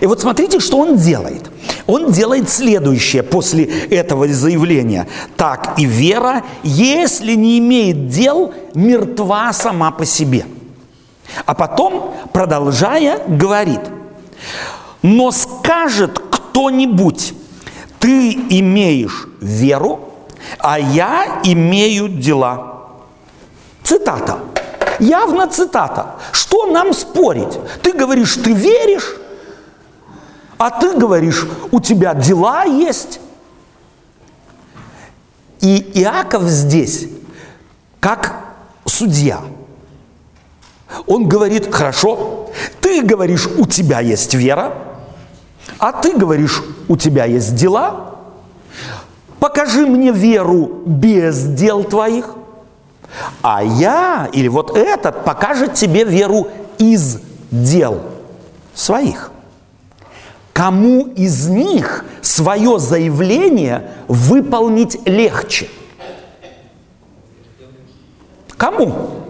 И 0.00 0.06
вот 0.06 0.20
смотрите, 0.20 0.60
что 0.60 0.78
он 0.78 0.96
делает. 0.96 1.50
Он 1.86 2.12
делает 2.12 2.48
следующее 2.50 3.22
после 3.22 3.64
этого 3.64 4.28
заявления. 4.28 5.06
Так 5.36 5.78
и 5.78 5.84
вера, 5.84 6.42
если 6.62 7.34
не 7.34 7.58
имеет 7.58 8.08
дел, 8.08 8.52
мертва 8.74 9.52
сама 9.52 9.90
по 9.90 10.04
себе. 10.04 10.46
А 11.46 11.54
потом, 11.54 12.14
продолжая, 12.32 13.20
говорит, 13.26 13.80
но 15.02 15.30
скажет 15.30 16.18
кто-нибудь, 16.18 17.34
ты 17.98 18.32
имеешь 18.32 19.28
веру, 19.40 20.10
а 20.58 20.78
я 20.78 21.40
имею 21.44 22.08
дела. 22.08 22.88
Цитата. 23.82 24.38
Явно 24.98 25.46
цитата. 25.46 26.16
Что 26.32 26.66
нам 26.66 26.92
спорить? 26.92 27.58
Ты 27.82 27.92
говоришь, 27.92 28.34
ты 28.34 28.52
веришь, 28.52 29.16
а 30.60 30.68
ты 30.68 30.94
говоришь, 30.94 31.46
у 31.72 31.80
тебя 31.80 32.12
дела 32.12 32.64
есть. 32.64 33.18
И 35.62 35.90
Иаков 35.94 36.42
здесь 36.42 37.08
как 37.98 38.34
судья. 38.84 39.40
Он 41.06 41.26
говорит, 41.26 41.74
хорошо, 41.74 42.50
ты 42.82 43.00
говоришь, 43.00 43.46
у 43.56 43.64
тебя 43.66 44.00
есть 44.00 44.34
вера, 44.34 44.74
а 45.78 45.92
ты 45.92 46.14
говоришь, 46.14 46.62
у 46.88 46.96
тебя 46.98 47.24
есть 47.24 47.54
дела. 47.54 48.16
Покажи 49.38 49.86
мне 49.86 50.12
веру 50.12 50.82
без 50.84 51.42
дел 51.42 51.84
твоих, 51.84 52.34
а 53.40 53.64
я 53.64 54.28
или 54.30 54.48
вот 54.48 54.76
этот 54.76 55.24
покажет 55.24 55.72
тебе 55.72 56.04
веру 56.04 56.48
из 56.76 57.18
дел 57.50 58.02
своих 58.74 59.29
кому 60.60 61.06
из 61.16 61.48
них 61.48 62.04
свое 62.20 62.78
заявление 62.78 63.92
выполнить 64.08 64.98
легче? 65.06 65.70
Кому? 68.58 69.24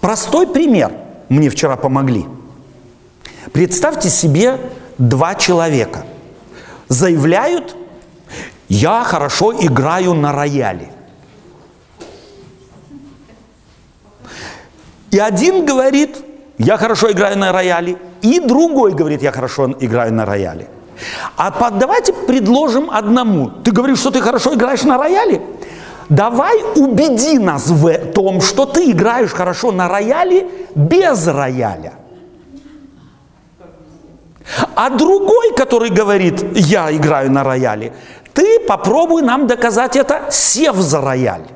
Простой 0.00 0.48
пример 0.48 0.90
мне 1.28 1.48
вчера 1.48 1.76
помогли. 1.76 2.26
Представьте 3.52 4.10
себе 4.10 4.58
два 4.98 5.36
человека. 5.36 6.04
Заявляют, 6.88 7.76
я 8.68 9.04
хорошо 9.04 9.54
играю 9.64 10.12
на 10.14 10.32
рояле. 10.32 10.90
И 15.12 15.20
один 15.20 15.64
говорит, 15.64 16.25
я 16.58 16.76
хорошо 16.76 17.10
играю 17.10 17.38
на 17.38 17.52
рояле, 17.52 17.96
И 18.22 18.40
другой 18.40 18.92
говорит, 18.92 19.22
я 19.22 19.32
хорошо 19.32 19.74
играю 19.80 20.12
на 20.12 20.24
рояле. 20.24 20.68
А 21.36 21.50
под, 21.50 21.78
давайте 21.78 22.12
предложим 22.12 22.90
одному. 22.90 23.50
Ты 23.64 23.70
говоришь, 23.70 23.98
что 23.98 24.10
ты 24.10 24.20
хорошо 24.20 24.54
играешь 24.54 24.82
на 24.82 24.96
рояле? 24.96 25.42
Давай 26.08 26.62
убеди 26.76 27.38
нас 27.38 27.66
в 27.66 28.12
том, 28.12 28.40
что 28.40 28.64
ты 28.64 28.90
играешь 28.90 29.32
хорошо 29.32 29.72
на 29.72 29.88
рояле 29.88 30.46
без 30.74 31.26
рояля. 31.26 31.92
А 34.74 34.90
другой, 34.90 35.54
который 35.54 35.90
говорит, 35.90 36.44
я 36.54 36.94
играю 36.94 37.30
на 37.30 37.42
рояле, 37.42 37.92
ты 38.32 38.60
попробуй 38.60 39.22
нам 39.22 39.46
доказать 39.46 39.96
это, 39.96 40.26
сев 40.30 40.76
за 40.76 41.00
рояль. 41.00 41.46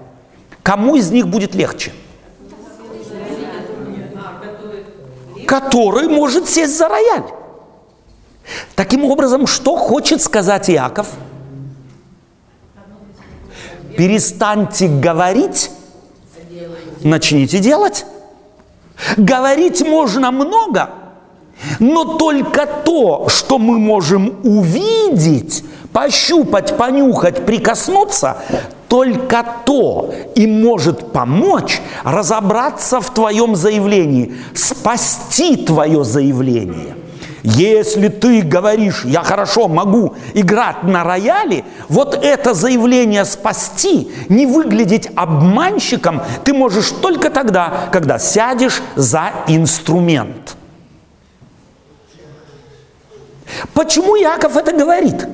Кому 0.63 0.97
из 0.97 1.11
них 1.11 1.29
будет 1.29 1.55
легче? 1.55 1.93
Который 5.51 6.07
может 6.07 6.49
сесть 6.49 6.79
за 6.79 6.87
рояль. 6.87 7.25
Таким 8.77 9.05
образом, 9.05 9.49
что 9.49 9.75
хочет 9.75 10.23
сказать 10.23 10.71
Иаков? 10.71 11.09
Перестаньте 13.97 14.87
говорить, 14.87 15.73
начните 17.03 17.59
делать. 17.59 18.07
Говорить 19.17 19.85
можно 19.85 20.31
много, 20.31 20.91
но 21.81 22.17
только 22.17 22.67
то, 22.67 23.29
что 23.29 23.59
мы 23.59 23.81
можем 23.81 24.39
увидеть, 24.45 25.65
пощупать, 25.93 26.77
понюхать, 26.77 27.45
прикоснуться, 27.45 28.37
только 28.91 29.47
то 29.65 30.13
и 30.35 30.49
может 30.49 31.13
помочь 31.13 31.81
разобраться 32.03 33.01
в 33.01 33.15
твоем 33.15 33.55
заявлении, 33.55 34.35
спасти 34.53 35.57
твое 35.57 36.03
заявление. 36.03 36.97
Если 37.45 38.09
ты 38.09 38.43
говоришь, 38.43 39.05
я 39.05 39.23
хорошо 39.23 39.69
могу 39.69 40.17
играть 40.35 40.83
на 40.83 41.05
рояле, 41.05 41.65
вот 41.89 42.19
это 42.21 42.53
заявление 42.53 43.25
спасти, 43.25 44.11
не 44.29 44.45
выглядеть 44.45 45.09
обманщиком, 45.15 46.21
ты 46.45 46.53
можешь 46.53 46.91
только 46.91 47.31
тогда, 47.31 47.89
когда 47.93 48.19
сядешь 48.19 48.83
за 48.97 49.31
инструмент. 49.47 50.57
Почему 53.73 54.17
Яков 54.17 54.57
это 54.57 54.73
говорит? 54.73 55.29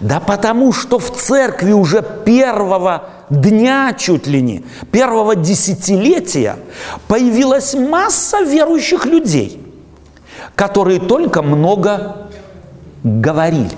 Да 0.00 0.20
потому 0.20 0.72
что 0.72 0.98
в 0.98 1.10
церкви 1.10 1.72
уже 1.72 2.02
первого 2.24 3.10
дня 3.30 3.94
чуть 3.98 4.26
ли 4.26 4.42
не, 4.42 4.62
первого 4.90 5.34
десятилетия 5.36 6.56
появилась 7.08 7.74
масса 7.74 8.42
верующих 8.42 9.06
людей, 9.06 9.60
которые 10.54 11.00
только 11.00 11.42
много 11.42 12.28
говорили, 13.02 13.70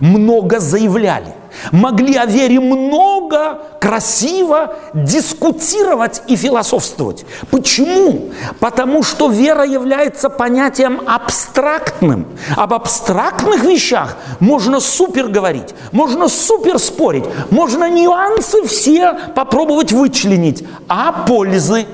много 0.00 0.60
заявляли 0.60 1.34
могли 1.72 2.14
о 2.16 2.26
вере 2.26 2.60
много, 2.60 3.60
красиво 3.80 4.74
дискутировать 4.92 6.22
и 6.26 6.36
философствовать. 6.36 7.24
Почему? 7.50 8.30
Потому 8.60 9.02
что 9.02 9.28
вера 9.28 9.64
является 9.64 10.30
понятием 10.30 11.00
абстрактным. 11.06 12.26
Об 12.56 12.74
абстрактных 12.74 13.62
вещах 13.64 14.16
можно 14.40 14.80
супер 14.80 15.28
говорить, 15.28 15.74
можно 15.92 16.28
супер 16.28 16.78
спорить, 16.78 17.24
можно 17.50 17.88
нюансы 17.88 18.62
все 18.66 19.14
попробовать 19.34 19.92
вычленить, 19.92 20.64
а 20.88 21.12
пользы? 21.12 21.86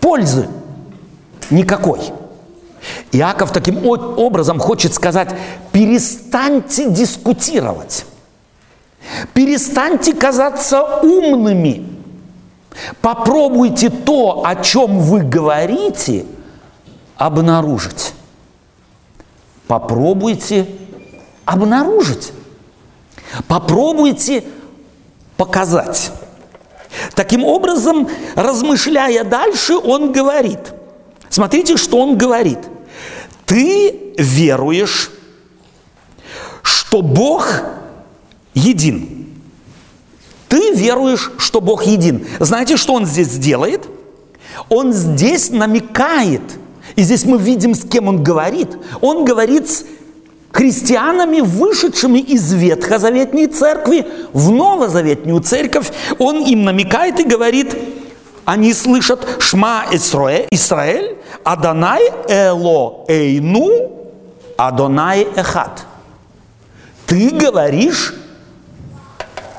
Пользы 0.00 0.48
никакой. 1.50 2.00
Иаков 3.12 3.52
таким 3.52 3.86
образом 3.86 4.58
хочет 4.58 4.94
сказать, 4.94 5.30
перестаньте 5.72 6.88
дискутировать, 6.88 8.04
перестаньте 9.34 10.14
казаться 10.14 10.82
умными, 11.02 11.88
попробуйте 13.00 13.90
то, 13.90 14.42
о 14.44 14.56
чем 14.56 15.00
вы 15.00 15.22
говорите, 15.22 16.24
обнаружить. 17.16 18.14
Попробуйте 19.66 20.66
обнаружить. 21.44 22.32
Попробуйте 23.46 24.44
показать. 25.36 26.10
Таким 27.14 27.44
образом, 27.44 28.08
размышляя 28.34 29.22
дальше, 29.24 29.76
он 29.76 30.12
говорит– 30.12 30.74
Смотрите, 31.30 31.76
что 31.76 31.98
он 31.98 32.18
говорит. 32.18 32.58
Ты 33.50 34.14
веруешь, 34.16 35.10
что 36.62 37.02
Бог 37.02 37.48
един. 38.54 39.26
Ты 40.48 40.72
веруешь, 40.72 41.32
что 41.36 41.60
Бог 41.60 41.84
един. 41.84 42.24
Знаете, 42.38 42.76
что 42.76 42.94
он 42.94 43.06
здесь 43.06 43.30
делает? 43.30 43.88
Он 44.68 44.92
здесь 44.92 45.50
намекает, 45.50 46.42
и 46.94 47.02
здесь 47.02 47.24
мы 47.24 47.38
видим, 47.38 47.74
с 47.74 47.82
кем 47.82 48.06
он 48.06 48.22
говорит. 48.22 48.68
Он 49.00 49.24
говорит 49.24 49.68
с 49.68 49.84
христианами, 50.52 51.40
вышедшими 51.40 52.20
из 52.20 52.52
Ветхозаветней 52.52 53.48
церкви 53.48 54.06
в 54.32 54.52
Новозаветнюю 54.52 55.40
церковь. 55.40 55.90
Он 56.20 56.44
им 56.44 56.62
намекает 56.62 57.18
и 57.18 57.24
говорит, 57.24 57.74
они 58.50 58.74
слышат 58.74 59.20
«Шма 59.38 59.84
Исраэль, 59.92 61.16
Адонай 61.44 62.02
Эло 62.28 63.04
Эйну, 63.06 63.92
Адонай 64.56 65.28
Эхат». 65.36 65.86
Ты 67.06 67.30
говоришь, 67.30 68.14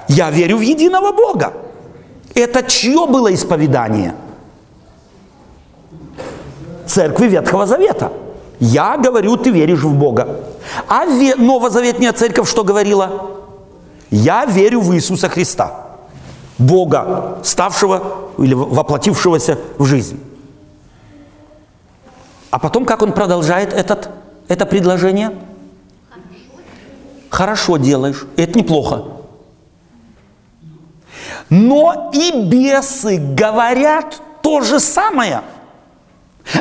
я 0.09 0.29
верю 0.29 0.57
в 0.57 0.61
единого 0.61 1.13
Бога. 1.13 1.53
Это 2.35 2.63
чье 2.63 3.05
было 3.07 3.33
исповедание? 3.33 4.13
Церкви 6.85 7.27
Ветхого 7.27 7.65
Завета. 7.65 8.11
Я 8.59 8.97
говорю, 8.97 9.37
ты 9.37 9.51
веришь 9.51 9.83
в 9.83 9.93
Бога. 9.93 10.27
А 10.89 11.05
Новозаветная 11.37 12.11
церковь 12.11 12.49
что 12.49 12.65
говорила? 12.65 13.31
Я 14.09 14.45
верю 14.45 14.81
в 14.81 14.93
Иисуса 14.93 15.29
Христа. 15.29 15.90
Бога, 16.61 17.39
ставшего 17.43 18.29
или 18.37 18.53
воплотившегося 18.53 19.57
в 19.77 19.85
жизнь. 19.85 20.19
А 22.51 22.59
потом, 22.59 22.85
как 22.85 23.01
он 23.01 23.13
продолжает 23.13 23.73
этот, 23.73 24.09
это 24.47 24.65
предложение? 24.65 25.31
Хорошо 27.29 27.77
делаешь, 27.77 28.27
это 28.35 28.59
неплохо. 28.59 29.05
Но 31.49 32.11
и 32.13 32.43
бесы 32.43 33.17
говорят 33.17 34.21
то 34.41 34.61
же 34.61 34.79
самое. 34.79 35.41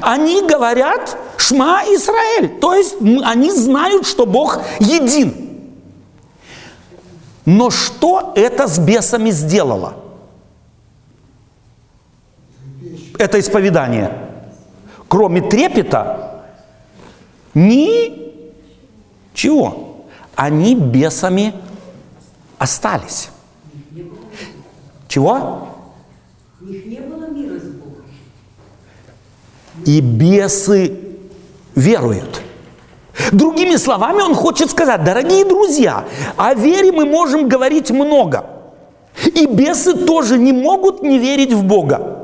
Они 0.02 0.46
говорят 0.46 1.16
«Шма 1.36 1.82
Израиль», 1.86 2.60
то 2.60 2.74
есть 2.74 2.96
они 3.24 3.50
знают, 3.50 4.06
что 4.06 4.26
Бог 4.26 4.60
един. 4.78 5.49
Но 7.52 7.68
что 7.70 8.32
это 8.36 8.68
с 8.68 8.78
бесами 8.78 9.30
сделало? 9.30 9.96
Это 13.18 13.40
исповедание. 13.40 14.12
Кроме 15.08 15.42
трепета, 15.42 16.44
ничего. 17.52 18.36
Они 20.36 20.76
бесами 20.76 21.52
остались. 22.56 23.30
Чего? 25.08 25.74
И 29.84 30.00
бесы 30.00 30.96
веруют. 31.74 32.42
Другими 33.32 33.76
словами, 33.76 34.22
он 34.22 34.34
хочет 34.34 34.70
сказать, 34.70 35.04
дорогие 35.04 35.44
друзья, 35.44 36.04
о 36.36 36.54
вере 36.54 36.92
мы 36.92 37.04
можем 37.04 37.48
говорить 37.48 37.90
много. 37.90 38.44
И 39.24 39.46
бесы 39.46 39.94
тоже 39.94 40.38
не 40.38 40.52
могут 40.52 41.02
не 41.02 41.18
верить 41.18 41.52
в 41.52 41.62
Бога. 41.62 42.16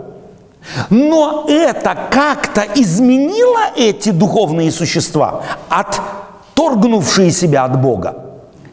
Но 0.90 1.44
это 1.48 1.96
как-то 2.10 2.64
изменило 2.74 3.60
эти 3.76 4.10
духовные 4.10 4.72
существа, 4.72 5.42
отторгнувшие 5.68 7.30
себя 7.30 7.64
от 7.64 7.80
Бога? 7.80 8.24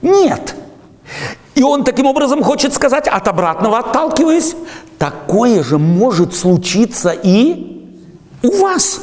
Нет. 0.01 0.55
И 1.55 1.61
он 1.61 1.83
таким 1.83 2.07
образом 2.07 2.43
хочет 2.43 2.73
сказать, 2.73 3.07
от 3.07 3.27
обратного 3.27 3.79
отталкиваясь, 3.79 4.55
такое 4.97 5.63
же 5.63 5.77
может 5.77 6.35
случиться 6.35 7.11
и 7.11 7.85
у 8.41 8.61
вас. 8.61 9.01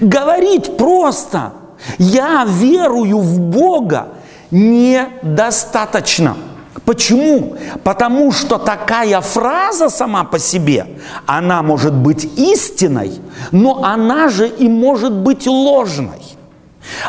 Говорить 0.00 0.76
просто– 0.76 1.52
я 1.98 2.44
верую 2.46 3.18
в 3.18 3.40
Бога 3.40 4.08
недостаточно. 4.50 6.36
Почему? 6.84 7.56
Потому 7.82 8.30
что 8.32 8.58
такая 8.58 9.20
фраза 9.20 9.88
сама 9.88 10.24
по 10.24 10.38
себе, 10.38 10.86
она 11.26 11.62
может 11.62 11.94
быть 11.94 12.24
истиной, 12.36 13.12
но 13.50 13.82
она 13.82 14.28
же 14.28 14.46
и 14.48 14.68
может 14.68 15.12
быть 15.12 15.46
ложной. 15.46 16.22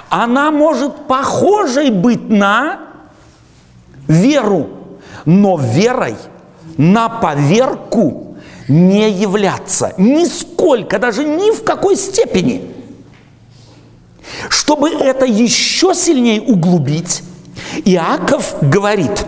Она 0.10 0.52
может 0.52 1.08
похожей 1.08 1.92
быть 1.92 2.30
на 2.30 2.80
веру, 4.08 4.70
но 5.26 5.58
верой 5.58 6.16
на 6.78 7.10
поверку 7.10 8.38
не 8.68 9.10
являться. 9.12 9.94
Нисколько, 9.98 10.98
даже 10.98 11.24
ни 11.24 11.52
в 11.52 11.64
какой 11.64 11.96
степени. 11.96 12.77
Чтобы 14.50 14.90
это 14.90 15.26
еще 15.26 15.94
сильнее 15.94 16.42
углубить, 16.42 17.24
Иаков 17.86 18.56
говорит, 18.62 19.26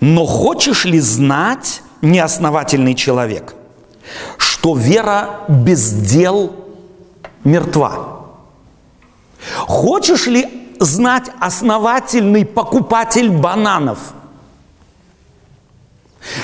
но 0.00 0.26
хочешь 0.26 0.84
ли 0.84 1.00
знать, 1.00 1.82
неосновательный 2.02 2.94
человек, 2.94 3.54
что 4.36 4.76
вера 4.76 5.40
без 5.48 5.92
дел 5.92 6.52
мертва? 7.44 8.26
Хочешь 9.66 10.26
ли 10.26 10.68
знать 10.78 11.30
основательный 11.40 12.44
покупатель 12.44 13.30
бананов, 13.30 13.98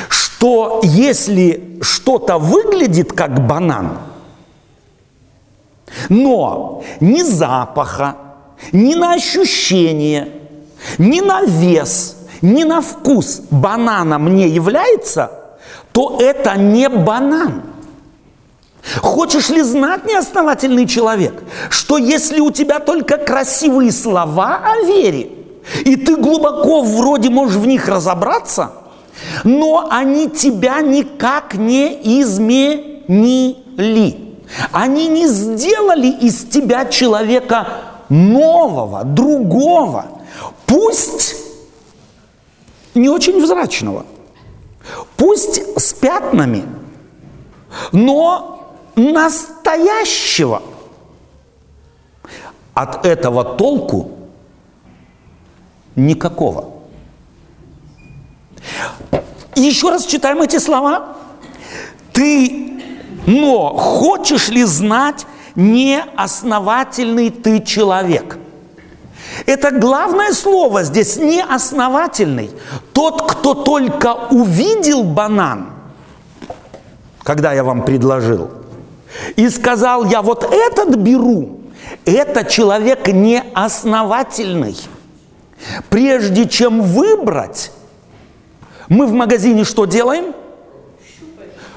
что 0.08 0.80
если 0.82 1.78
что-то 1.82 2.38
выглядит 2.38 3.12
как 3.12 3.46
банан, 3.46 3.98
но 6.08 6.82
ни 7.00 7.22
запаха, 7.22 8.16
ни 8.72 8.94
на 8.94 9.14
ощущение, 9.14 10.28
ни 10.98 11.20
на 11.20 11.42
вес, 11.42 12.16
ни 12.42 12.64
на 12.64 12.80
вкус 12.80 13.42
бананом 13.50 14.34
не 14.34 14.48
является, 14.48 15.30
то 15.92 16.18
это 16.20 16.56
не 16.56 16.88
банан. 16.88 17.62
Хочешь 19.00 19.48
ли 19.48 19.62
знать, 19.62 20.04
неосновательный 20.06 20.86
человек, 20.86 21.44
что 21.70 21.98
если 21.98 22.40
у 22.40 22.50
тебя 22.50 22.80
только 22.80 23.16
красивые 23.16 23.92
слова 23.92 24.60
о 24.64 24.84
вере, 24.84 25.30
и 25.84 25.94
ты 25.94 26.16
глубоко 26.16 26.82
вроде 26.82 27.30
можешь 27.30 27.56
в 27.56 27.66
них 27.66 27.86
разобраться, 27.86 28.72
но 29.44 29.86
они 29.90 30.28
тебя 30.28 30.80
никак 30.80 31.54
не 31.54 32.20
изменили. 32.20 33.52
Они 34.70 35.08
не 35.08 35.26
сделали 35.28 36.08
из 36.08 36.44
тебя 36.44 36.84
человека 36.86 37.66
нового, 38.08 39.04
другого, 39.04 40.20
пусть 40.66 41.34
не 42.94 43.08
очень 43.08 43.42
взрачного, 43.42 44.04
пусть 45.16 45.62
с 45.78 45.92
пятнами, 45.94 46.64
но 47.92 48.76
настоящего. 48.96 50.62
От 52.74 53.04
этого 53.04 53.44
толку 53.44 54.12
никакого. 55.94 56.72
Еще 59.54 59.90
раз 59.90 60.06
читаем 60.06 60.40
эти 60.40 60.58
слова. 60.58 61.16
Ты, 62.12 62.71
но 63.26 63.74
хочешь 63.74 64.48
ли 64.48 64.64
знать, 64.64 65.26
неосновательный 65.54 67.30
ты 67.30 67.60
человек? 67.62 68.38
Это 69.46 69.70
главное 69.70 70.32
слово 70.32 70.84
здесь, 70.84 71.16
неосновательный. 71.16 72.50
Тот, 72.92 73.30
кто 73.30 73.54
только 73.54 74.14
увидел 74.30 75.04
банан, 75.04 75.70
когда 77.22 77.52
я 77.52 77.64
вам 77.64 77.84
предложил– 77.84 78.50
и 79.36 79.48
сказал, 79.48 80.04
я 80.04 80.22
вот 80.22 80.44
этот 80.44 80.96
беру, 80.96 81.60
это 82.04 82.44
человек 82.44 83.08
неосновательный. 83.08 84.76
Прежде 85.90 86.48
чем 86.48 86.82
выбрать, 86.82 87.70
мы 88.88 89.06
в 89.06 89.12
магазине 89.12 89.64
что 89.64 89.84
делаем? 89.86 90.34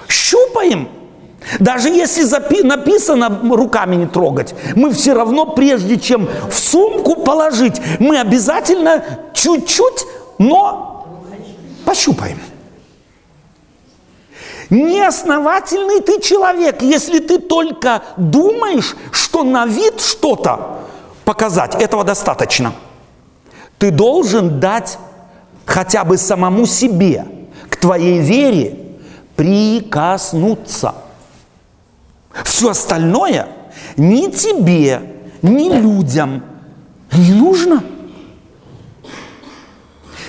Щупаем. 0.08 0.88
Щупаем. 0.88 0.90
Даже 1.60 1.90
если 1.90 2.24
запи- 2.24 2.64
написано 2.64 3.42
руками 3.52 3.96
не 3.96 4.08
трогать, 4.08 4.56
мы 4.76 4.92
все 4.92 5.14
равно, 5.14 5.46
прежде 5.46 6.00
чем 6.00 6.28
в 6.50 6.56
сумку 6.56 7.16
положить, 7.16 7.80
мы 8.00 8.20
обязательно 8.20 9.04
чуть-чуть, 9.34 10.06
но 10.40 11.08
пощупаем. 11.86 12.40
Неосновательный 14.72 16.02
ты 16.02 16.20
человек, 16.20 16.82
если 16.82 17.20
ты 17.20 17.38
только 17.38 18.02
думаешь, 18.18 18.96
что 19.12 19.44
на 19.44 19.68
вид 19.68 20.02
что-то 20.02 20.80
показать, 21.24 21.76
этого 21.76 22.04
достаточно. 22.04 22.74
Ты 23.78 23.92
должен 23.92 24.60
дать 24.60 24.98
хотя 25.66 26.04
бы 26.04 26.18
самому 26.18 26.66
себе, 26.66 27.26
к 27.70 27.78
твоей 27.78 28.20
вере, 28.20 28.80
прикоснуться. 29.36 30.96
Все 32.44 32.70
остальное 32.70 33.48
ни 33.98 34.30
тебе, 34.30 35.02
ни 35.42 35.70
людям 35.70 36.44
не 37.12 37.34
нужно. 37.34 37.84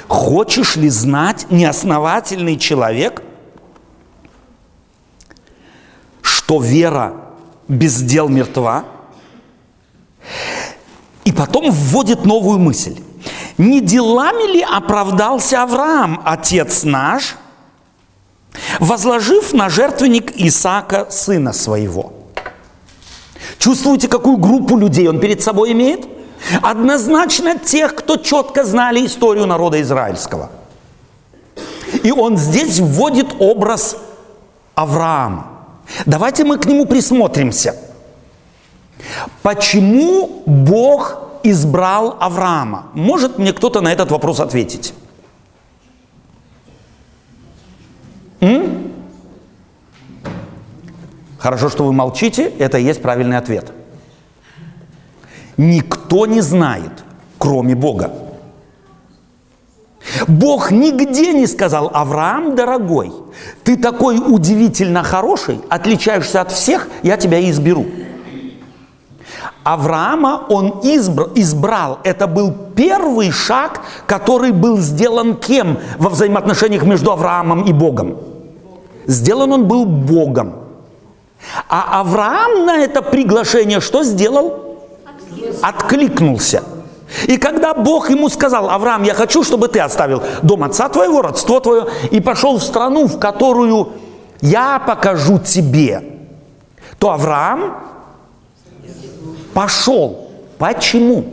Хочешь 0.09 0.77
ли 0.77 0.89
знать, 0.89 1.47
неосновательный 1.51 2.57
человек 2.57 3.23
что 6.47 6.61
вера 6.61 7.13
без 7.67 8.01
дел 8.03 8.29
мертва. 8.29 8.85
И 11.25 11.33
потом 11.33 11.73
вводит 11.73 12.25
новую 12.25 12.61
мысль. 12.61 13.01
Не 13.59 13.81
делами 13.81 14.53
ли 14.53 14.63
оправдался 14.63 15.65
Авраам, 15.65 16.23
отец 16.25 16.85
наш, 16.85 17.35
возложив 18.81 19.55
на 19.55 19.69
жертвенник 19.69 20.33
Исаака, 20.37 21.07
сына 21.11 21.53
своего? 21.53 22.13
Чувствуете, 23.59 24.09
какую 24.09 24.37
группу 24.37 24.77
людей 24.77 25.09
он 25.09 25.21
перед 25.21 25.43
собой 25.43 25.73
имеет? 25.73 26.07
Однозначно 26.63 27.59
тех, 27.59 27.95
кто 27.95 28.17
четко 28.17 28.65
знали 28.65 29.05
историю 29.07 29.47
народа 29.47 29.81
израильского. 29.81 30.51
И 32.03 32.13
он 32.13 32.37
здесь 32.37 32.79
вводит 32.79 33.35
образ 33.39 33.97
Авраама. 34.75 35.47
Давайте 36.05 36.45
мы 36.45 36.59
к 36.59 36.67
нему 36.67 36.87
присмотримся. 36.87 37.77
Почему 39.43 40.43
Бог 40.47 41.19
избрал 41.43 42.17
Авраама? 42.21 42.87
Может 42.95 43.39
мне 43.39 43.53
кто-то 43.53 43.81
на 43.81 43.93
этот 43.93 44.11
вопрос 44.11 44.41
ответить? 44.41 44.93
М? 48.41 48.93
Хорошо, 51.39 51.69
что 51.69 51.85
вы 51.85 51.93
молчите, 51.93 52.53
это 52.59 52.79
и 52.79 52.85
есть 52.85 53.03
правильный 53.03 53.37
ответ. 53.37 53.73
Никто 55.57 56.27
не 56.27 56.41
знает, 56.41 57.05
кроме 57.39 57.75
Бога. 57.75 58.13
Бог 60.29 60.71
нигде 60.71 61.33
не 61.33 61.47
сказал, 61.47 61.91
Авраам, 61.93 62.55
дорогой, 62.55 63.13
ты 63.65 63.77
такой 63.77 64.19
удивительно 64.19 65.03
хороший, 65.03 65.61
отличаешься 65.69 66.41
от 66.41 66.53
всех, 66.53 66.89
я 67.03 67.17
тебя 67.17 67.49
изберу. 67.51 67.87
Авраама 69.67 70.45
он 70.49 70.79
избр, 70.85 71.31
избрал. 71.35 71.99
Это 72.05 72.29
был 72.29 72.55
первый 72.77 73.33
шаг, 73.33 73.81
который 74.07 74.53
был 74.53 74.79
сделан 74.79 75.35
кем 75.35 75.79
во 75.99 76.09
взаимоотношениях 76.09 76.85
между 76.85 77.11
Авраамом 77.11 77.65
и 77.65 77.73
Богом? 77.73 78.17
Сделан 79.07 79.53
он 79.53 79.67
был 79.67 79.85
Богом. 79.85 80.55
А 81.69 82.01
Авраам 82.01 82.65
на 82.65 82.77
это 82.77 83.03
приглашение 83.03 83.81
что 83.81 84.05
сделал? 84.05 84.79
Откликнулся. 85.63 86.63
И 87.27 87.37
когда 87.37 87.75
Бог 87.75 88.09
ему 88.09 88.29
сказал, 88.29 88.71
Авраам, 88.71 89.03
я 89.03 89.15
хочу, 89.15 89.43
чтобы 89.43 89.67
ты 89.67 89.81
оставил 89.81 90.23
дом 90.43 90.63
отца 90.63 90.89
твоего, 90.89 91.23
родство 91.23 91.59
твое, 91.59 91.87
и 92.13 92.21
пошел 92.21 92.59
в 92.59 92.63
страну, 92.63 93.09
в 93.09 93.19
которую 93.19 93.89
я 94.41 94.79
покажу 94.79 95.41
тебе, 95.41 96.05
то 97.01 97.11
Авраам 97.11 97.96
пошел. 99.57 100.29
Почему? 100.59 101.25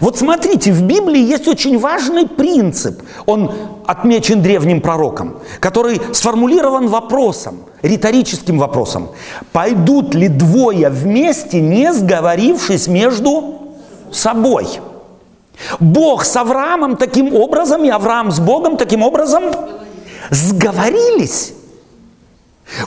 Вот 0.00 0.18
смотрите, 0.18 0.70
в 0.70 0.82
Библии 0.82 1.22
есть 1.22 1.48
очень 1.48 1.78
важный 1.78 2.26
принцип. 2.26 3.02
Он 3.24 3.50
отмечен 3.86 4.42
древним 4.42 4.82
пророком, 4.82 5.38
который 5.60 5.98
сформулирован 6.12 6.88
вопросом, 6.88 7.60
риторическим 7.80 8.58
вопросом. 8.58 9.08
Пойдут 9.52 10.14
ли 10.14 10.28
двое 10.28 10.90
вместе, 10.90 11.62
не 11.62 11.90
сговорившись 11.94 12.86
между 12.86 13.62
собой? 14.12 14.66
Бог 15.80 16.26
с 16.26 16.36
Авраамом 16.36 16.96
таким 16.96 17.34
образом 17.34 17.82
и 17.82 17.88
Авраам 17.88 18.30
с 18.30 18.40
Богом 18.40 18.76
таким 18.76 19.02
образом 19.02 19.44
сговорились. 20.30 21.54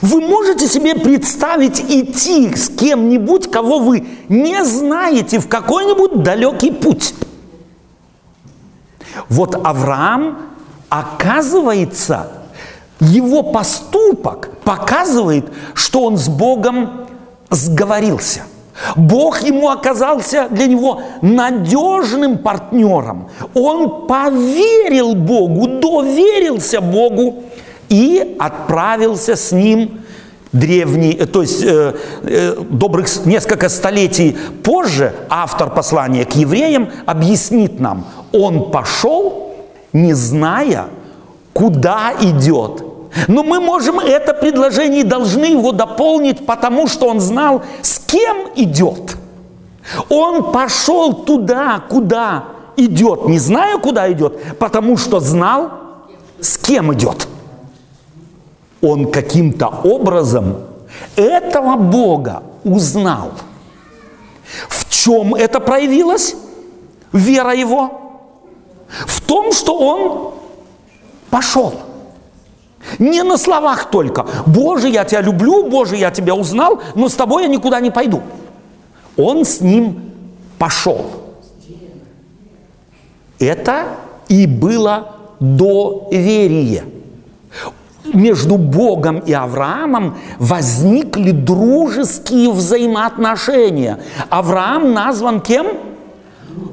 Вы 0.02 0.20
можете 0.20 0.68
себе 0.68 0.94
представить 0.94 1.80
идти 1.80 2.54
с 2.54 2.68
кем-нибудь, 2.68 3.50
кого 3.50 3.78
вы 3.78 4.06
не 4.28 4.64
знаете, 4.64 5.38
в 5.38 5.48
какой-нибудь 5.48 6.22
далекий 6.22 6.70
путь. 6.70 7.14
Вот 9.28 9.54
Авраам, 9.54 10.38
оказывается, 10.88 12.30
его 13.00 13.42
поступок 13.42 14.50
показывает, 14.64 15.46
что 15.74 16.04
он 16.04 16.16
с 16.16 16.28
Богом 16.28 17.06
сговорился. 17.50 18.42
Бог 18.94 19.42
ему 19.42 19.70
оказался 19.70 20.48
для 20.50 20.66
него 20.66 21.02
надежным 21.20 22.38
партнером. 22.38 23.28
Он 23.54 24.06
поверил 24.06 25.14
Богу, 25.14 25.66
доверился 25.66 26.80
Богу 26.80 27.42
и 27.88 28.36
отправился 28.38 29.36
с 29.36 29.52
ним 29.52 30.00
древний, 30.52 31.12
э, 31.12 31.26
то 31.26 31.42
есть 31.42 31.62
э, 31.62 31.94
э, 32.22 32.56
добрых 32.70 33.26
несколько 33.26 33.68
столетий 33.68 34.36
позже 34.62 35.14
автор 35.28 35.70
послания 35.70 36.24
к 36.24 36.32
евреям 36.32 36.90
объяснит 37.06 37.80
нам, 37.80 38.06
он 38.32 38.70
пошел, 38.70 39.54
не 39.92 40.14
зная, 40.14 40.86
куда 41.52 42.12
идет. 42.20 42.84
Но 43.26 43.42
мы 43.42 43.58
можем 43.58 43.98
это 44.00 44.34
предложение 44.34 45.00
и 45.00 45.04
должны 45.04 45.46
его 45.46 45.72
дополнить, 45.72 46.44
потому 46.46 46.86
что 46.86 47.08
он 47.08 47.20
знал, 47.20 47.62
с 47.82 47.98
кем 47.98 48.36
идет. 48.54 49.16
Он 50.10 50.52
пошел 50.52 51.14
туда, 51.14 51.82
куда 51.88 52.44
идет, 52.76 53.26
не 53.26 53.38
зная, 53.38 53.78
куда 53.78 54.12
идет, 54.12 54.58
потому 54.58 54.98
что 54.98 55.20
знал, 55.20 55.70
с 56.38 56.58
кем 56.58 56.92
идет 56.92 57.26
он 58.80 59.10
каким-то 59.10 59.68
образом 59.68 60.56
этого 61.16 61.76
Бога 61.76 62.42
узнал. 62.64 63.32
В 64.68 64.88
чем 64.90 65.34
это 65.34 65.60
проявилось? 65.60 66.36
Вера 67.12 67.54
его. 67.54 68.00
В 69.06 69.20
том, 69.20 69.52
что 69.52 69.76
он 69.78 70.34
пошел. 71.30 71.74
Не 72.98 73.22
на 73.22 73.36
словах 73.36 73.90
только. 73.90 74.26
Боже, 74.46 74.88
я 74.88 75.04
тебя 75.04 75.20
люблю, 75.20 75.68
Боже, 75.68 75.96
я 75.96 76.10
тебя 76.10 76.34
узнал, 76.34 76.80
но 76.94 77.08
с 77.08 77.14
тобой 77.14 77.42
я 77.42 77.48
никуда 77.48 77.80
не 77.80 77.90
пойду. 77.90 78.22
Он 79.16 79.44
с 79.44 79.60
ним 79.60 80.12
пошел. 80.58 81.04
Это 83.38 83.88
и 84.28 84.46
было 84.46 85.16
доверие 85.40 86.84
между 88.14 88.56
Богом 88.56 89.18
и 89.18 89.32
Авраамом 89.32 90.16
возникли 90.38 91.30
дружеские 91.30 92.50
взаимоотношения. 92.50 93.98
Авраам 94.28 94.92
назван 94.92 95.40
кем? 95.40 95.66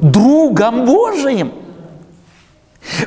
Другом 0.02 0.86
Божиим. 0.86 1.52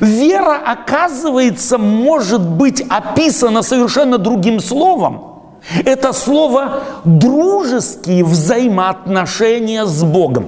Вера, 0.01 0.59
оказывается, 0.65 1.77
может 1.77 2.41
быть 2.41 2.81
описана 2.89 3.61
совершенно 3.61 4.17
другим 4.17 4.59
словом. 4.59 5.29
Это 5.85 6.13
слово 6.13 6.83
дружеские 7.05 8.23
взаимоотношения 8.23 9.85
с 9.85 10.03
Богом. 10.03 10.47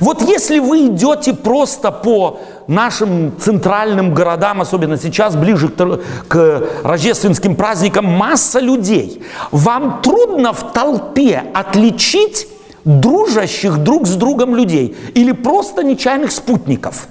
Вот 0.00 0.22
если 0.22 0.58
вы 0.58 0.88
идете 0.88 1.32
просто 1.32 1.90
по 1.90 2.40
нашим 2.66 3.32
центральным 3.38 4.14
городам, 4.14 4.60
особенно 4.60 4.96
сейчас, 4.96 5.36
ближе 5.36 5.68
к, 5.68 6.00
к 6.28 6.62
рождественским 6.82 7.56
праздникам, 7.56 8.06
масса 8.06 8.60
людей. 8.60 9.22
Вам 9.50 10.00
трудно 10.02 10.52
в 10.52 10.72
толпе 10.72 11.44
отличить 11.54 12.48
дружащих 12.84 13.78
друг 13.78 14.06
с 14.06 14.14
другом 14.14 14.56
людей 14.56 14.96
или 15.14 15.32
просто 15.32 15.82
нечаянных 15.82 16.32
спутников? 16.32 17.08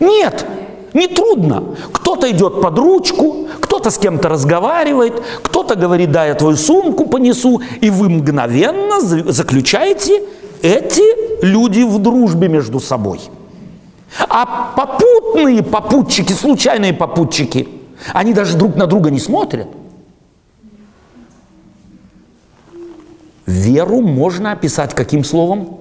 Нет, 0.00 0.46
не 0.94 1.08
трудно. 1.08 1.76
Кто-то 1.92 2.30
идет 2.30 2.62
под 2.62 2.78
ручку, 2.78 3.48
кто-то 3.60 3.90
с 3.90 3.98
кем-то 3.98 4.28
разговаривает, 4.28 5.22
кто-то 5.42 5.74
говорит, 5.74 6.12
да, 6.12 6.26
я 6.26 6.34
твою 6.34 6.56
сумку 6.56 7.06
понесу, 7.06 7.60
и 7.80 7.90
вы 7.90 8.08
мгновенно 8.08 9.00
заключаете 9.00 10.22
эти 10.62 11.44
люди 11.44 11.82
в 11.82 11.98
дружбе 11.98 12.48
между 12.48 12.80
собой– 12.80 13.20
а 14.28 14.72
попутные 14.76 15.62
попутчики, 15.62 16.32
случайные 16.32 16.92
попутчики, 16.92 17.68
они 18.12 18.32
даже 18.32 18.56
друг 18.56 18.76
на 18.76 18.86
друга 18.86 19.10
не 19.10 19.18
смотрят. 19.18 19.68
Веру 23.46 24.00
можно 24.00 24.52
описать 24.52 24.94
каким 24.94 25.24
словом? 25.24 25.78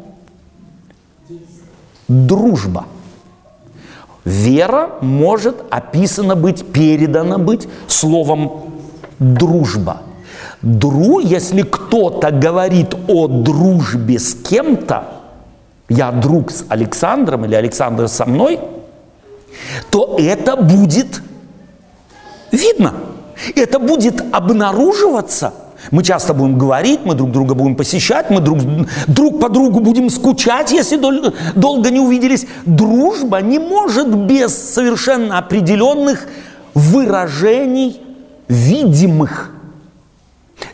Дружба. 2.08 2.86
Вера 4.24 4.92
может 5.02 5.64
описана 5.70 6.36
быть, 6.36 6.66
передана 6.72 7.38
быть 7.38 7.68
словом 7.88 8.74
дружба. 9.20 10.02
Дру, 10.62 11.20
если 11.20 11.62
кто-то 11.62 12.32
говорит 12.32 12.96
о 13.08 13.28
дружбе 13.28 14.20
с 14.20 14.34
кем-то, 14.34 15.17
я 15.90 16.12
друг 16.12 16.52
с 16.52 16.66
Александром 16.70 17.46
или 17.46 17.56
Александр 17.56 18.08
со 18.08 18.26
мной, 18.26 18.60
то 19.90 20.18
это 20.20 20.56
будет 20.56 21.22
видно. 22.52 22.94
Это 23.56 23.80
будет 23.80 24.24
обнаруживаться. 24.34 25.54
Мы 25.92 26.04
часто 26.04 26.34
будем 26.34 26.58
говорить, 26.58 27.02
мы 27.06 27.14
друг 27.14 27.32
друга 27.32 27.54
будем 27.54 27.76
посещать, 27.76 28.30
мы 28.30 28.42
друг, 28.42 28.60
друг 29.08 29.40
по 29.40 29.48
другу 29.48 29.80
будем 29.80 30.10
скучать, 30.10 30.72
если 30.72 30.98
дол, 30.98 31.34
долго 31.56 31.92
не 31.92 32.00
увиделись. 32.00 32.48
Дружба 32.66 33.42
не 33.42 33.60
может 33.60 34.14
без 34.14 34.74
совершенно 34.74 35.38
определенных 35.38 36.28
выражений 36.74 38.02
видимых. 38.48 39.52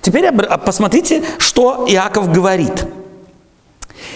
Теперь 0.02 0.32
посмотрите, 0.66 1.22
что 1.38 1.86
Иаков 1.88 2.32
говорит– 2.32 2.88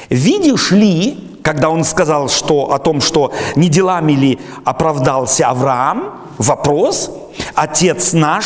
Видишь 0.09 0.71
ли, 0.71 1.17
когда 1.43 1.69
он 1.69 1.83
сказал 1.83 2.29
что, 2.29 2.71
о 2.73 2.79
том, 2.79 3.01
что 3.01 3.33
не 3.55 3.69
делами 3.69 4.13
ли 4.13 4.39
оправдался 4.65 5.47
Авраам, 5.47 6.21
вопрос, 6.37 7.11
отец 7.55 8.13
наш, 8.13 8.45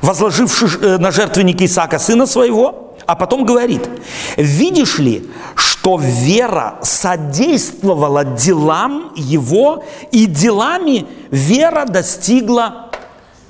возложивший 0.00 0.68
э, 0.80 0.98
на 0.98 1.10
жертвенник 1.10 1.60
Исаака 1.60 1.98
сына 1.98 2.26
своего, 2.26 2.94
а 3.06 3.16
потом 3.16 3.44
говорит, 3.44 3.88
видишь 4.36 4.98
ли, 4.98 5.28
что 5.54 5.98
вера 6.00 6.76
содействовала 6.82 8.24
делам 8.24 9.12
его, 9.16 9.84
и 10.12 10.26
делами 10.26 11.06
вера 11.30 11.84
достигла 11.84 12.90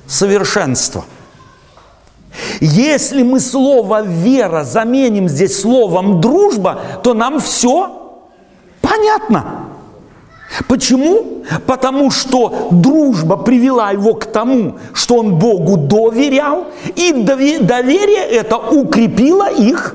совершенства. 0.07 1.05
Если 2.61 3.23
мы 3.23 3.41
слово 3.41 4.03
«вера» 4.03 4.65
заменим 4.65 5.29
здесь 5.29 5.61
словом 5.61 6.21
«дружба», 6.21 6.81
то 7.03 7.15
нам 7.15 7.41
все 7.41 8.19
понятно. 8.81 9.69
Почему? 10.69 11.45
Потому 11.67 12.11
что 12.11 12.69
дружба 12.71 13.37
привела 13.37 13.91
его 13.91 14.15
к 14.15 14.27
тому, 14.27 14.77
что 14.93 15.17
он 15.17 15.39
Богу 15.39 15.77
доверял, 15.77 16.67
и 16.95 17.13
доверие 17.13 18.25
это 18.25 18.57
укрепило 18.57 19.51
их 19.51 19.95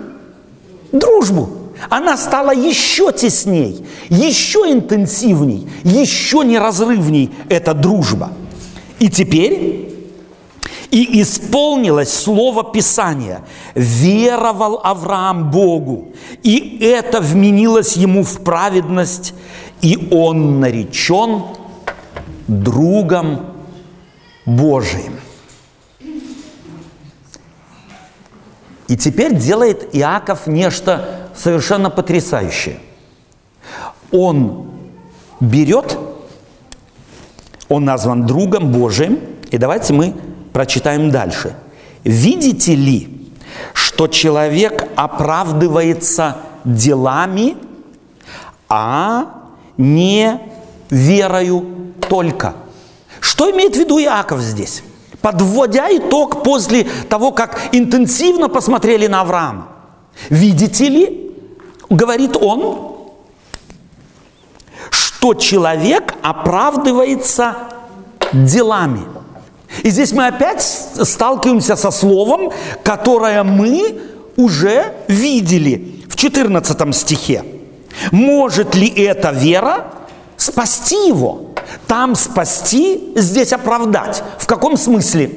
дружбу. 0.92 1.50
Она 1.90 2.18
стала 2.18 2.52
еще 2.52 3.12
тесней, 3.14 3.86
еще 4.10 4.72
интенсивней, 4.72 5.68
еще 5.84 6.44
неразрывней 6.44 7.32
эта 7.50 7.76
дружба. 7.76 8.32
И 9.00 9.10
теперь 9.10 9.97
и 10.92 11.22
исполнилось 11.22 12.14
слово 12.14 12.64
Писания. 12.64 13.42
Веровал 13.76 14.80
Авраам 14.84 15.52
Богу, 15.52 16.14
и 16.44 16.80
это 16.82 17.22
вменилось 17.22 17.98
ему 17.98 18.24
в 18.24 18.42
праведность, 18.44 19.34
и 19.82 20.08
он 20.12 20.60
наречен 20.60 21.44
другом 22.48 23.42
Божиим. 24.46 25.20
И 28.88 28.96
теперь 28.96 29.36
делает 29.36 29.94
Иаков 29.94 30.48
нечто 30.48 31.30
совершенно 31.36 31.90
потрясающее. 31.90 32.80
Он 34.12 34.72
берет, 35.42 35.98
он 37.68 37.84
назван 37.84 38.26
другом 38.26 38.72
Божиим, 38.72 39.20
и 39.52 39.58
давайте 39.58 39.94
мы 39.94 40.16
Прочитаем 40.58 41.12
дальше. 41.12 41.56
Видите 42.04 42.74
ли, 42.74 43.30
что 43.76 44.08
человек 44.08 44.90
оправдывается 44.96 46.38
делами, 46.64 47.56
а 48.68 49.52
не 49.78 50.42
верою 50.90 51.94
только. 52.10 52.56
Что 53.20 53.52
имеет 53.52 53.76
в 53.76 53.80
виду 53.80 54.00
Иаков 54.00 54.40
здесь? 54.40 54.82
Подводя 55.22 55.96
итог 55.96 56.42
после 56.42 56.86
того, 57.08 57.32
как 57.32 57.70
интенсивно 57.72 58.50
посмотрели 58.50 59.06
на 59.06 59.22
Авраама. 59.22 59.68
Видите 60.32 60.90
ли, 60.90 61.36
говорит 61.88 62.36
он, 62.36 62.96
что 64.90 65.36
человек 65.36 66.16
оправдывается 66.24 67.58
делами. 68.34 69.17
И 69.84 69.90
здесь 69.90 70.12
мы 70.12 70.28
опять 70.28 70.62
сталкиваемся 70.62 71.76
со 71.76 71.92
словом, 71.92 72.52
которое 72.84 73.44
мы 73.44 74.02
уже 74.36 74.94
видели 75.08 76.04
в 76.10 76.16
14 76.16 76.96
стихе. 76.96 77.44
Может 78.12 78.76
ли 78.76 78.88
эта 78.88 79.32
вера 79.32 79.86
спасти 80.38 81.08
его? 81.08 81.52
Там 81.88 82.16
спасти, 82.16 83.14
здесь 83.16 83.54
оправдать. 83.54 84.24
В 84.40 84.48
каком 84.48 84.78
смысле? 84.78 85.32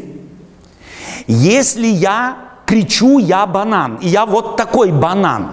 Если 1.27 1.87
я 1.87 2.37
кричу, 2.67 3.19
я 3.19 3.47
банан, 3.47 3.97
и 3.97 4.09
я 4.09 4.27
вот 4.27 4.57
такой 4.57 4.93
банан, 4.93 5.53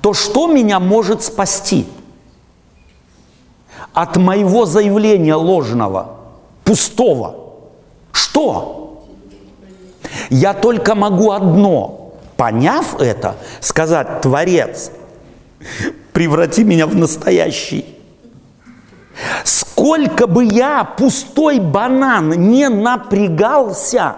то 0.00 0.12
что 0.14 0.46
меня 0.46 0.80
может 0.80 1.22
спасти 1.22 1.86
от 3.92 4.16
моего 4.16 4.66
заявления 4.66 5.34
ложного, 5.34 6.19
пустого? 6.70 7.34
Что? 8.12 9.02
Я 10.30 10.54
только 10.54 10.94
могу 10.94 11.32
одно, 11.32 12.12
поняв 12.36 13.00
это, 13.00 13.34
сказать, 13.60 14.20
Творец, 14.20 14.92
преврати 16.12 16.62
меня 16.62 16.86
в 16.86 16.94
настоящий. 16.94 17.84
Сколько 19.42 20.28
бы 20.28 20.44
я, 20.44 20.84
пустой 20.84 21.58
банан, 21.58 22.30
не 22.30 22.68
напрягался, 22.68 24.14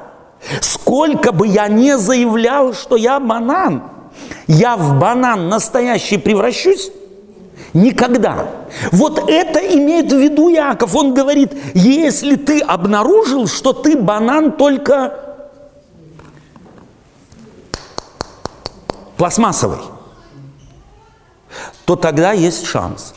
сколько 0.60 1.32
бы 1.32 1.46
я 1.46 1.68
не 1.68 1.96
заявлял, 1.96 2.74
что 2.74 2.96
я 2.96 3.18
банан, 3.18 3.84
я 4.46 4.76
в 4.76 4.98
банан 4.98 5.48
настоящий 5.48 6.18
превращусь? 6.18 6.92
Никогда. 7.74 8.48
Вот 8.90 9.30
это 9.30 9.58
имеет 9.60 10.12
в 10.12 10.16
виду 10.16 10.48
Яков. 10.48 10.94
Он 10.94 11.14
говорит, 11.14 11.52
если 11.74 12.36
ты 12.36 12.60
обнаружил, 12.60 13.46
что 13.46 13.72
ты 13.72 13.96
банан 13.96 14.52
только 14.52 15.14
пластмассовый, 19.16 19.78
то 21.84 21.96
тогда 21.96 22.32
есть 22.32 22.66
шанс 22.66 23.14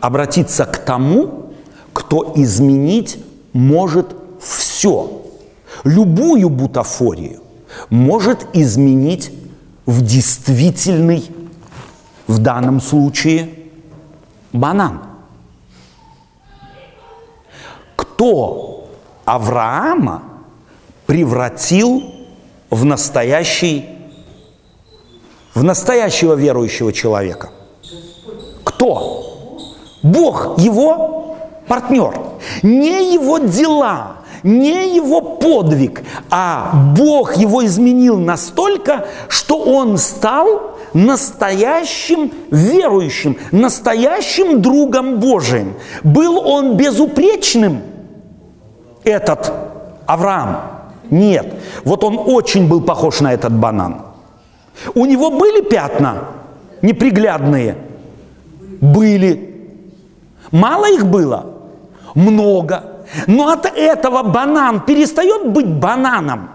обратиться 0.00 0.64
к 0.64 0.78
тому, 0.78 1.52
кто 1.92 2.32
изменить 2.36 3.22
может 3.52 4.14
все, 4.40 5.22
любую 5.84 6.48
бутафорию 6.48 7.40
может 7.90 8.46
изменить 8.52 9.32
в 9.86 10.02
действительный, 10.02 11.24
в 12.26 12.38
данном 12.38 12.80
случае, 12.80 13.50
банан. 14.52 15.00
Кто 17.96 18.88
Авраама 19.24 20.22
превратил 21.06 22.02
в 22.70 22.84
настоящий, 22.84 23.88
в 25.54 25.62
настоящего 25.62 26.34
верующего 26.34 26.92
человека? 26.92 27.50
Кто? 28.64 29.48
Бог, 30.02 30.58
его 30.58 31.36
партнер. 31.66 32.18
Не 32.62 33.14
его 33.14 33.38
дела, 33.38 34.16
не 34.42 34.94
его 34.94 35.20
подвиг, 35.20 36.02
а 36.30 36.72
Бог 36.96 37.36
его 37.36 37.64
изменил 37.64 38.18
настолько, 38.18 39.06
что 39.28 39.58
он 39.58 39.96
стал 39.96 40.73
настоящим 40.94 42.32
верующим, 42.50 43.36
настоящим 43.52 44.62
другом 44.62 45.18
Божиим. 45.18 45.74
Был 46.02 46.38
он 46.38 46.76
безупречным, 46.76 47.82
этот 49.04 49.52
Авраам? 50.06 50.62
Нет. 51.10 51.54
Вот 51.84 52.02
он 52.04 52.18
очень 52.18 52.68
был 52.68 52.80
похож 52.80 53.20
на 53.20 53.32
этот 53.32 53.52
банан. 53.52 54.02
У 54.94 55.04
него 55.06 55.30
были 55.30 55.62
пятна 55.62 56.24
неприглядные? 56.82 57.76
Были. 58.80 59.54
Мало 60.50 60.90
их 60.92 61.06
было? 61.06 61.46
Много. 62.14 62.84
Но 63.26 63.50
от 63.50 63.66
этого 63.66 64.22
банан 64.22 64.80
перестает 64.80 65.52
быть 65.52 65.68
бананом? 65.68 66.50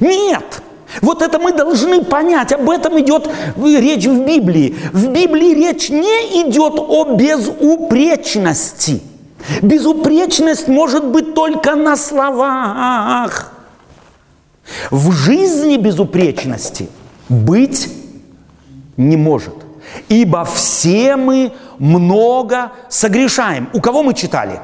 Нет. 0.00 0.62
Вот 1.02 1.22
это 1.22 1.38
мы 1.38 1.52
должны 1.52 2.04
понять, 2.04 2.52
об 2.52 2.68
этом 2.70 2.98
идет 3.00 3.28
речь 3.56 4.06
в 4.06 4.24
Библии. 4.24 4.76
В 4.92 5.08
Библии 5.08 5.54
речь 5.54 5.90
не 5.90 6.42
идет 6.42 6.74
о 6.78 7.16
безупречности. 7.16 9.02
Безупречность 9.62 10.68
может 10.68 11.04
быть 11.04 11.34
только 11.34 11.74
на 11.76 11.96
словах. 11.96 13.52
В 14.90 15.12
жизни 15.12 15.76
безупречности 15.76 16.88
быть 17.28 17.88
не 18.96 19.16
может. 19.16 19.54
Ибо 20.08 20.44
все 20.44 21.16
мы 21.16 21.52
много 21.78 22.72
согрешаем. 22.88 23.68
У 23.72 23.80
кого 23.80 24.02
мы 24.02 24.14
читали? 24.14 24.60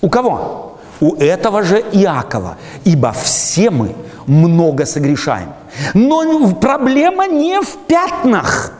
У 0.00 0.08
кого? 0.08 0.78
У 1.00 1.14
этого 1.14 1.62
же 1.62 1.78
Иакова. 1.92 2.56
Ибо 2.84 3.12
все 3.12 3.70
мы 3.70 3.94
много 4.26 4.86
согрешаем. 4.86 5.52
Но 5.94 6.52
проблема 6.54 7.26
не 7.26 7.60
в 7.60 7.76
пятнах. 7.86 8.72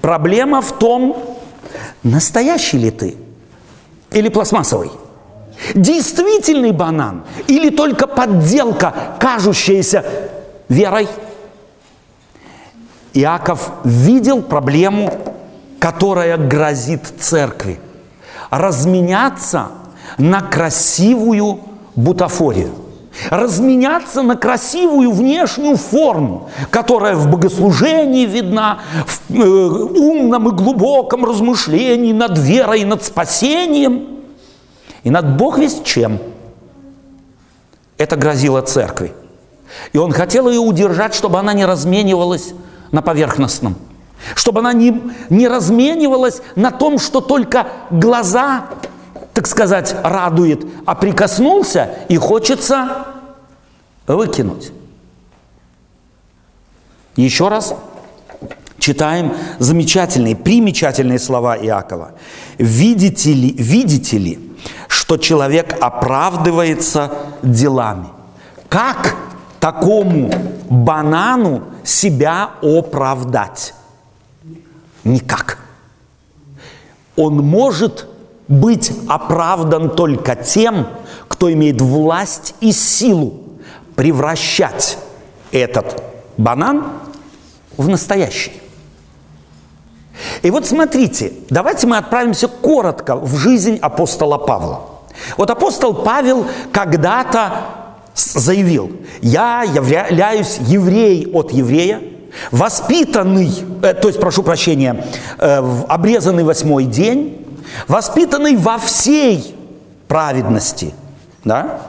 Проблема 0.00 0.60
в 0.60 0.78
том, 0.78 1.16
настоящий 2.02 2.78
ли 2.78 2.90
ты 2.90 3.16
или 4.10 4.28
пластмассовый. 4.28 4.90
Действительный 5.74 6.72
банан 6.72 7.24
или 7.46 7.70
только 7.70 8.06
подделка, 8.06 8.94
кажущаяся 9.18 10.04
верой. 10.68 11.08
Иаков 13.12 13.72
видел 13.84 14.42
проблему, 14.42 15.12
которая 15.80 16.36
грозит 16.36 17.02
церкви. 17.18 17.80
Разменяться 18.50 19.68
на 20.16 20.40
красивую 20.40 21.60
бутафорию. 21.96 22.87
Разменяться 23.30 24.22
на 24.22 24.36
красивую 24.36 25.10
внешнюю 25.10 25.76
форму, 25.76 26.50
которая 26.70 27.14
в 27.16 27.28
богослужении 27.28 28.26
видна, 28.26 28.80
в 29.06 29.34
э, 29.34 29.44
умном 29.44 30.48
и 30.48 30.52
глубоком 30.52 31.24
размышлении 31.24 32.12
над 32.12 32.38
верой, 32.38 32.84
над 32.84 33.02
спасением 33.04 34.20
и 35.02 35.10
над 35.10 35.36
Бог 35.36 35.58
весть 35.58 35.84
чем. 35.84 36.18
Это 37.96 38.16
грозило 38.16 38.62
церкви. 38.62 39.12
И 39.92 39.98
он 39.98 40.12
хотел 40.12 40.48
ее 40.48 40.60
удержать, 40.60 41.14
чтобы 41.14 41.38
она 41.38 41.52
не 41.52 41.66
разменивалась 41.66 42.52
на 42.92 43.02
поверхностном. 43.02 43.76
Чтобы 44.34 44.60
она 44.60 44.72
не, 44.72 45.00
не 45.28 45.48
разменивалась 45.48 46.42
на 46.56 46.70
том, 46.70 46.98
что 46.98 47.20
только 47.20 47.66
глаза 47.90 48.64
так 49.38 49.46
сказать, 49.46 49.94
радует, 50.02 50.66
а 50.84 50.96
прикоснулся 50.96 51.90
и 52.08 52.16
хочется 52.16 53.06
выкинуть. 54.08 54.72
Еще 57.14 57.46
раз 57.46 57.72
читаем 58.80 59.36
замечательные, 59.60 60.34
примечательные 60.34 61.20
слова 61.20 61.56
Иакова. 61.56 62.14
Видите 62.58 63.32
ли, 63.32 63.52
видите 63.52 64.18
ли, 64.18 64.56
что 64.88 65.16
человек 65.18 65.76
оправдывается 65.80 67.12
делами? 67.40 68.08
Как 68.68 69.14
такому 69.60 70.32
банану 70.68 71.62
себя 71.84 72.50
оправдать? 72.60 73.72
Никак. 75.04 75.58
Он 77.14 77.36
может 77.36 78.08
быть 78.48 78.92
оправдан 79.08 79.90
только 79.90 80.34
тем, 80.34 80.88
кто 81.28 81.52
имеет 81.52 81.80
власть 81.80 82.54
и 82.60 82.72
силу 82.72 83.34
превращать 83.94 84.98
этот 85.52 86.02
банан 86.36 86.84
в 87.76 87.88
настоящий. 87.88 88.52
И 90.42 90.50
вот 90.50 90.66
смотрите, 90.66 91.32
давайте 91.50 91.86
мы 91.86 91.96
отправимся 91.96 92.48
коротко 92.48 93.16
в 93.16 93.36
жизнь 93.36 93.78
апостола 93.80 94.38
Павла. 94.38 94.80
Вот 95.36 95.50
апостол 95.50 95.94
Павел 95.94 96.46
когда-то 96.72 97.52
заявил, 98.14 98.92
я 99.20 99.62
являюсь 99.62 100.58
еврей 100.60 101.30
от 101.32 101.52
еврея, 101.52 102.00
воспитанный, 102.50 103.50
э, 103.82 103.94
то 103.94 104.08
есть, 104.08 104.20
прошу 104.20 104.42
прощения, 104.42 105.04
э, 105.38 105.82
обрезанный 105.88 106.44
восьмой 106.44 106.84
день, 106.84 107.47
воспитанный 107.86 108.56
во 108.56 108.78
всей 108.78 109.54
праведности, 110.06 110.94
да? 111.44 111.80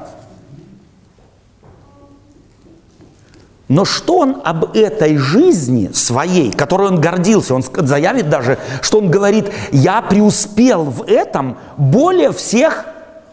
Но 3.69 3.85
что 3.85 4.17
он 4.17 4.41
об 4.43 4.75
этой 4.75 5.17
жизни 5.17 5.91
своей, 5.93 6.51
которой 6.51 6.87
он 6.87 6.99
гордился, 6.99 7.53
он 7.53 7.63
заявит 7.63 8.27
даже, 8.27 8.57
что 8.81 8.97
он 8.97 9.11
говорит, 9.11 9.51
я 9.71 10.01
преуспел 10.01 10.85
в 10.85 11.03
этом 11.03 11.57
более 11.77 12.31
всех 12.31 12.85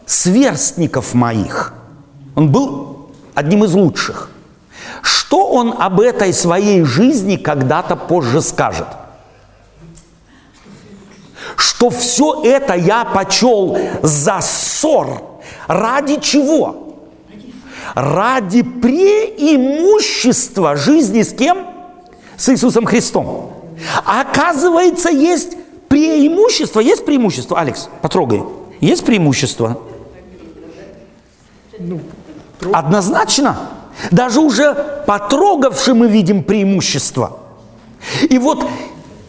сверстников 0.05 1.15
моих. 1.15 1.73
Он 2.35 2.51
был 2.51 3.09
одним 3.33 3.65
из 3.65 3.73
лучших. 3.73 4.29
Что 5.01 5.47
он 5.47 5.73
об 5.79 5.99
этой 5.99 6.31
своей 6.33 6.83
жизни 6.83 7.35
когда-то 7.35 7.95
позже 7.95 8.41
скажет? 8.41 8.87
Что 11.57 11.89
все 11.89 12.43
это 12.43 12.75
я 12.75 13.03
почел 13.03 13.77
за 14.01 14.39
ссор. 14.41 15.23
Ради 15.67 16.19
чего? 16.21 16.87
ради 17.93 18.63
преимущества 18.63 20.75
жизни 20.75 21.21
с 21.23 21.33
кем? 21.33 21.65
С 22.35 22.49
Иисусом 22.49 22.85
Христом. 22.85 23.53
А 24.05 24.21
оказывается, 24.21 25.09
есть 25.09 25.57
преимущество. 25.87 26.79
Есть 26.79 27.05
преимущество, 27.05 27.59
Алекс? 27.59 27.89
Потрогай. 28.01 28.43
Есть 28.79 29.05
преимущество? 29.05 29.79
Однозначно. 32.71 33.57
Даже 34.11 34.41
уже 34.41 34.75
потрогавши 35.07 35.95
мы 35.95 36.07
видим 36.07 36.43
преимущество. 36.43 37.39
И 38.29 38.37
вот 38.37 38.67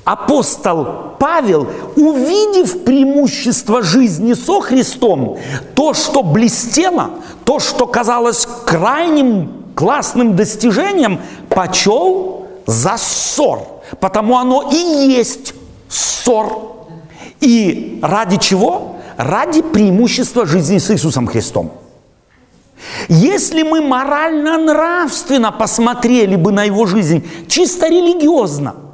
апостол 0.09 0.87
Павел, 1.19 1.69
увидев 1.97 2.85
преимущество 2.85 3.83
жизни 3.83 4.33
со 4.33 4.61
Христом, 4.63 5.37
то, 5.75 5.93
что 5.93 6.23
блестело, 6.23 7.11
то, 7.45 7.59
что 7.61 7.87
казалось 7.87 8.49
крайним 8.65 9.53
классным 9.75 10.35
достижением, 10.35 11.21
почел 11.51 12.47
за 12.67 12.97
ссор. 12.97 13.61
Потому 14.01 14.39
оно 14.39 14.71
и 14.73 14.77
есть 14.77 15.53
ссор. 15.91 16.87
И 17.41 18.01
ради 18.03 18.39
чего? 18.39 18.97
Ради 19.19 19.61
преимущества 19.61 20.47
жизни 20.47 20.79
с 20.79 20.91
Иисусом 20.91 21.27
Христом. 21.27 21.73
Если 23.09 23.63
мы 23.63 23.83
морально-нравственно 23.83 25.53
посмотрели 25.53 26.37
бы 26.37 26.51
на 26.51 26.65
его 26.65 26.87
жизнь, 26.87 27.29
чисто 27.47 27.89
религиозно– 27.89 28.75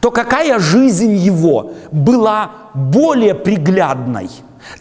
то 0.00 0.10
какая 0.10 0.58
жизнь 0.58 1.14
его 1.16 1.72
была 1.90 2.50
более 2.74 3.34
приглядной? 3.34 4.30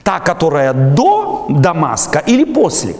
Та, 0.04 0.20
которая 0.20 0.74
до 0.74 1.46
Дамаска 1.50 2.20
или 2.20 2.44
после? 2.44 2.96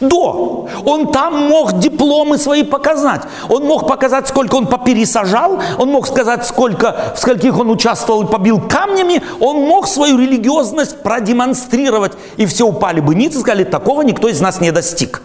До. 0.00 0.68
Он 0.84 1.12
там 1.12 1.48
мог 1.48 1.78
дипломы 1.78 2.36
свои 2.36 2.64
показать. 2.64 3.22
Он 3.48 3.64
мог 3.64 3.86
показать, 3.86 4.26
сколько 4.26 4.56
он 4.56 4.66
попересажал. 4.66 5.60
Он 5.78 5.90
мог 5.90 6.08
сказать, 6.08 6.44
сколько, 6.44 7.12
в 7.14 7.20
скольких 7.20 7.56
он 7.58 7.70
участвовал 7.70 8.22
и 8.22 8.26
побил 8.26 8.60
камнями. 8.60 9.22
Он 9.38 9.58
мог 9.58 9.86
свою 9.86 10.18
религиозность 10.18 11.02
продемонстрировать. 11.02 12.12
И 12.36 12.46
все 12.46 12.66
упали 12.66 12.98
бы 13.00 13.14
ниц 13.14 13.36
и 13.36 13.40
сказали, 13.40 13.62
такого 13.62 14.02
никто 14.02 14.28
из 14.28 14.40
нас 14.40 14.60
не 14.60 14.72
достиг. 14.72 15.22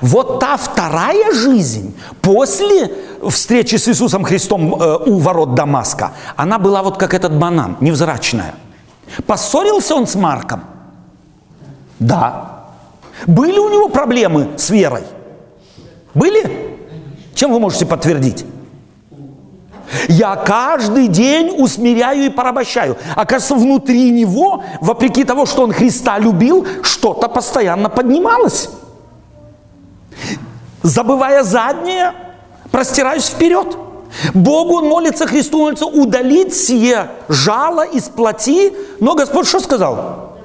Вот 0.00 0.40
та 0.40 0.56
вторая 0.56 1.32
жизнь 1.32 1.94
после 2.20 2.92
встречи 3.28 3.76
с 3.76 3.88
Иисусом 3.88 4.24
Христом 4.24 4.74
э, 4.74 4.96
у 5.06 5.18
ворот 5.18 5.54
Дамаска, 5.54 6.12
она 6.36 6.58
была 6.58 6.82
вот 6.82 6.96
как 6.96 7.14
этот 7.14 7.32
банан, 7.38 7.76
невзрачная. 7.80 8.54
Поссорился 9.26 9.94
он 9.94 10.06
с 10.06 10.14
Марком? 10.14 10.62
Да. 11.98 12.64
Были 13.26 13.58
у 13.58 13.68
него 13.68 13.88
проблемы 13.88 14.50
с 14.56 14.70
верой? 14.70 15.02
Были? 16.14 16.78
Чем 17.34 17.52
вы 17.52 17.60
можете 17.60 17.86
подтвердить? 17.86 18.44
Я 20.08 20.36
каждый 20.36 21.08
день 21.08 21.54
усмиряю 21.58 22.26
и 22.26 22.28
порабощаю. 22.28 22.96
Оказывается, 23.16 23.54
внутри 23.56 24.10
него, 24.10 24.62
вопреки 24.80 25.24
того, 25.24 25.46
что 25.46 25.62
он 25.64 25.72
Христа 25.72 26.18
любил, 26.18 26.66
что-то 26.82 27.28
постоянно 27.28 27.88
поднималось. 27.88 28.70
Забывая 30.82 31.42
заднее, 31.42 32.14
простираюсь 32.70 33.26
вперед. 33.26 33.76
Богу 34.34 34.76
он 34.76 34.88
молится, 34.88 35.26
Христу 35.26 35.58
молится, 35.58 35.86
удалить 35.86 36.54
сие 36.54 37.10
жало 37.28 37.84
из 37.84 38.08
плоти. 38.08 38.72
Но 38.98 39.14
Господь 39.14 39.46
что 39.46 39.60
сказал? 39.60 40.36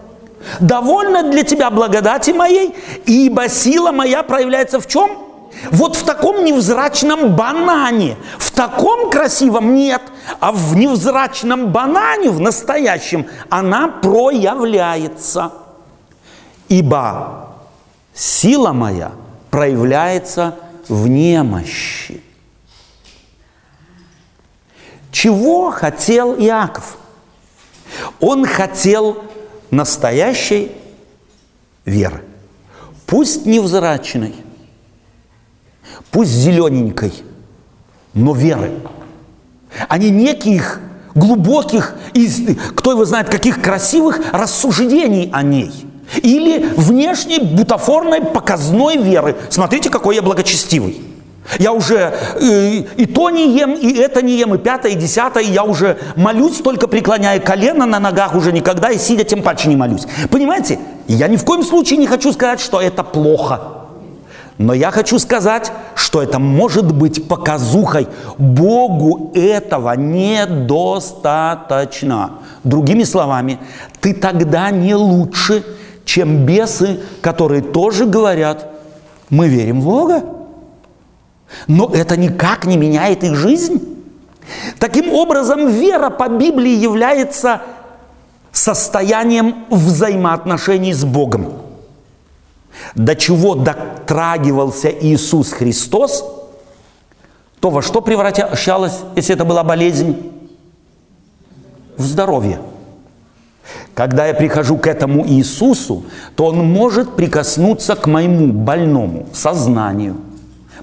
Довольно 0.59 1.23
для 1.23 1.43
тебя 1.43 1.69
благодати 1.71 2.31
моей, 2.31 2.75
ибо 3.05 3.49
сила 3.49 3.91
моя 3.91 4.21
проявляется 4.23 4.79
в 4.79 4.87
чем? 4.87 5.17
Вот 5.71 5.95
в 5.95 6.03
таком 6.03 6.43
невзрачном 6.43 7.35
банане, 7.35 8.17
в 8.37 8.51
таком 8.51 9.09
красивом 9.09 9.73
нет, 9.73 10.01
а 10.39 10.51
в 10.51 10.75
невзрачном 10.75 11.69
банане, 11.71 12.29
в 12.29 12.41
настоящем, 12.41 13.25
она 13.49 13.87
проявляется. 13.87 15.53
Ибо 16.67 17.47
сила 18.13 18.73
моя– 18.73 19.11
проявляется 19.55 20.55
в 20.89 21.07
немощи. 21.07 22.21
Чего 25.13 25.71
хотел 25.71 26.35
Иаков? 26.37 26.97
Он 28.19 28.45
хотел 28.45 29.23
настоящей 29.71 30.73
веры. 31.85 32.25
Пусть 33.05 33.45
невзрачной, 33.45 34.35
пусть 36.11 36.31
зелененькой, 36.31 37.13
но 38.13 38.33
веры. 38.33 38.73
А 39.87 39.97
не 39.97 40.09
неких 40.09 40.81
глубоких, 41.13 41.95
кто 42.75 42.91
его 42.91 43.05
знает, 43.05 43.29
каких 43.29 43.61
красивых 43.61 44.19
рассуждений 44.33 45.29
о 45.31 45.43
ней– 45.43 45.71
или 46.21 46.69
внешней 46.77 47.39
бутафорной 47.39 48.21
показной 48.21 48.97
веры. 48.97 49.35
Смотрите, 49.49 49.89
какой 49.89 50.15
я 50.15 50.21
благочестивый. 50.21 51.01
Я 51.59 51.73
уже 51.73 52.15
э, 52.39 52.77
и 52.97 53.05
то 53.05 53.29
не 53.29 53.55
ем, 53.55 53.73
и 53.73 53.93
это 53.93 54.23
не 54.23 54.37
ем, 54.37 54.55
и 54.55 54.57
пятое, 54.57 54.93
и 54.93 54.95
десятое, 54.95 55.43
и 55.43 55.51
я 55.51 55.63
уже 55.63 55.99
молюсь, 56.15 56.57
только 56.57 56.87
преклоняя 56.87 57.39
колено 57.39 57.85
на 57.85 57.99
ногах 57.99 58.33
уже 58.33 58.51
никогда, 58.51 58.89
и 58.89 58.97
сидя 58.97 59.23
тем 59.23 59.43
паче 59.43 59.69
не 59.69 59.75
молюсь. 59.75 60.07
Понимаете? 60.31 60.79
Я 61.07 61.27
ни 61.27 61.37
в 61.37 61.45
коем 61.45 61.63
случае 61.63 61.99
не 61.99 62.07
хочу 62.07 62.33
сказать, 62.33 62.59
что 62.59 62.81
это 62.81 63.03
плохо. 63.03 63.61
Но 64.57 64.73
я 64.73 64.89
хочу 64.89 65.19
сказать, 65.19 65.71
что 65.95 66.23
это 66.23 66.39
может 66.39 66.91
быть 66.91 67.27
показухой. 67.27 68.07
Богу 68.37 69.31
этого 69.35 69.93
недостаточно. 69.95 72.39
Другими 72.63 73.03
словами, 73.03 73.59
ты 73.99 74.13
тогда 74.13 74.71
не 74.71 74.95
лучше, 74.95 75.65
чем 76.05 76.45
бесы, 76.45 77.01
которые 77.21 77.61
тоже 77.61 78.05
говорят, 78.05 78.69
мы 79.29 79.47
верим 79.49 79.81
в 79.81 79.85
Бога. 79.85 80.23
Но 81.67 81.89
это 81.93 82.15
никак 82.15 82.65
не 82.65 82.77
меняет 82.77 83.23
их 83.23 83.35
жизнь. 83.35 83.81
Таким 84.79 85.11
образом, 85.13 85.67
вера 85.67 86.09
по 86.09 86.29
Библии 86.29 86.75
является 86.75 87.61
состоянием 88.51 89.65
взаимоотношений 89.69 90.93
с 90.93 91.03
Богом. 91.03 91.53
До 92.93 93.15
чего 93.15 93.55
дотрагивался 93.55 94.89
Иисус 94.89 95.51
Христос, 95.51 96.23
то 97.59 97.69
во 97.69 97.81
что 97.81 98.01
превращалось, 98.01 98.99
если 99.15 99.33
это 99.33 99.43
была 99.43 99.63
болезнь? 99.63 100.31
В 101.97 102.03
здоровье. 102.03 102.59
Когда 103.95 104.27
я 104.27 104.33
прихожу 104.33 104.77
к 104.77 104.87
этому 104.87 105.25
Иисусу, 105.25 106.03
то 106.35 106.47
Он 106.47 106.57
может 106.57 107.15
прикоснуться 107.15 107.95
к 107.95 108.07
моему 108.07 108.51
больному 108.51 109.25
сознанию, 109.33 110.17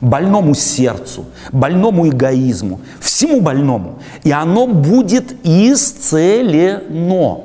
больному 0.01 0.55
сердцу, 0.55 1.27
больному 1.53 2.09
эгоизму, 2.09 2.81
всему 3.01 3.43
больному. 3.43 3.99
И 4.25 4.33
оно 4.33 4.67
будет 4.67 5.35
исцелено. 5.45 7.41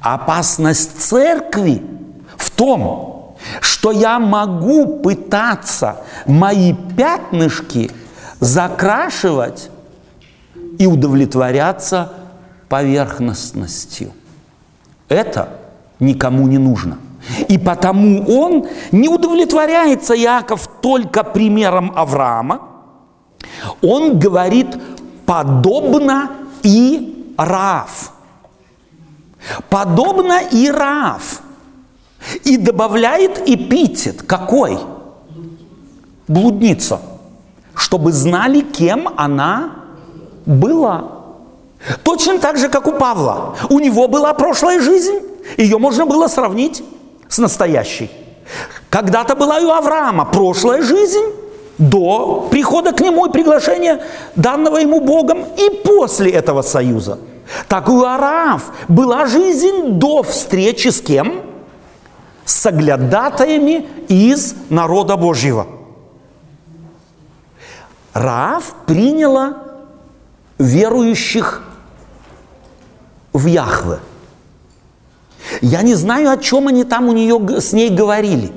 Опасность 0.00 1.00
церкви 1.00 1.82
в 2.36 2.50
том, 2.50 3.34
что 3.60 3.90
я 3.90 4.20
могу 4.20 5.00
пытаться 5.00 5.96
мои 6.26 6.74
пятнышки 6.96 7.90
закрашивать 8.38 9.68
и 10.78 10.86
удовлетворяться 10.86 12.12
поверхностностью. 12.68 14.12
Это 15.10 15.48
никому 15.98 16.46
не 16.46 16.56
нужно. 16.56 16.98
И 17.48 17.58
потому 17.58 18.24
он 18.26 18.66
не 18.92 19.08
удовлетворяется, 19.08 20.14
Яков, 20.14 20.68
только 20.80 21.22
примером 21.24 21.92
Авраама, 21.94 22.62
он 23.82 24.18
говорит 24.18 24.68
подобно 25.26 26.30
и 26.62 27.34
Раав. 27.36 28.12
Подобно 29.68 30.40
и 30.52 30.70
Раав. 30.70 31.42
И 32.44 32.56
добавляет 32.56 33.42
эпитет. 33.48 34.22
Какой? 34.22 34.78
Блудница. 36.28 37.00
Чтобы 37.74 38.12
знали, 38.12 38.60
кем 38.60 39.08
она 39.16 39.72
была. 40.46 41.19
Точно 42.02 42.38
так 42.38 42.58
же, 42.58 42.68
как 42.68 42.86
у 42.86 42.92
Павла. 42.92 43.56
У 43.68 43.78
него 43.78 44.08
была 44.08 44.34
прошлая 44.34 44.80
жизнь. 44.80 45.20
Ее 45.56 45.78
можно 45.78 46.06
было 46.06 46.28
сравнить 46.28 46.82
с 47.28 47.38
настоящей. 47.38 48.10
Когда-то 48.90 49.34
была 49.34 49.60
и 49.60 49.64
у 49.64 49.70
Авраама 49.70 50.24
прошлая 50.24 50.82
жизнь 50.82 51.24
до 51.78 52.48
прихода 52.50 52.92
к 52.92 53.00
нему 53.00 53.26
и 53.26 53.32
приглашения 53.32 54.02
данного 54.36 54.78
ему 54.78 55.00
Богом 55.00 55.44
и 55.56 55.70
после 55.84 56.30
этого 56.30 56.62
союза. 56.62 57.18
Так 57.68 57.88
и 57.88 57.92
у 57.92 58.04
Араф 58.04 58.70
была 58.88 59.26
жизнь 59.26 59.92
до 59.98 60.22
встречи 60.22 60.88
с 60.88 61.00
кем? 61.00 61.42
С 62.44 62.54
соглядатаями 62.54 63.88
из 64.08 64.54
народа 64.68 65.16
Божьего. 65.16 65.66
Раав 68.12 68.74
приняла 68.86 69.56
верующих 70.58 71.62
в 73.32 73.46
Яхве. 73.46 73.98
Я 75.60 75.82
не 75.82 75.94
знаю, 75.94 76.30
о 76.30 76.36
чем 76.36 76.68
они 76.68 76.84
там 76.84 77.08
у 77.08 77.12
нее 77.12 77.60
с 77.60 77.72
ней 77.72 77.90
говорили. 77.90 78.52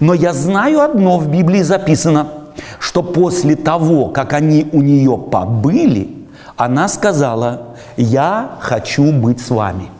Но 0.00 0.14
я 0.14 0.32
знаю 0.32 0.80
одно 0.80 1.18
в 1.18 1.28
Библии 1.28 1.62
записано– 1.62 2.28
что 2.78 3.02
после 3.02 3.56
того, 3.56 4.08
как 4.08 4.32
они 4.32 4.68
у 4.72 4.82
нее 4.82 5.18
побыли, 5.18 6.26
она 6.56 6.88
сказала, 6.88 7.76
я 7.96 8.58
хочу 8.60 9.12
быть 9.12 9.40
с 9.40 9.50
вами. 9.50 9.90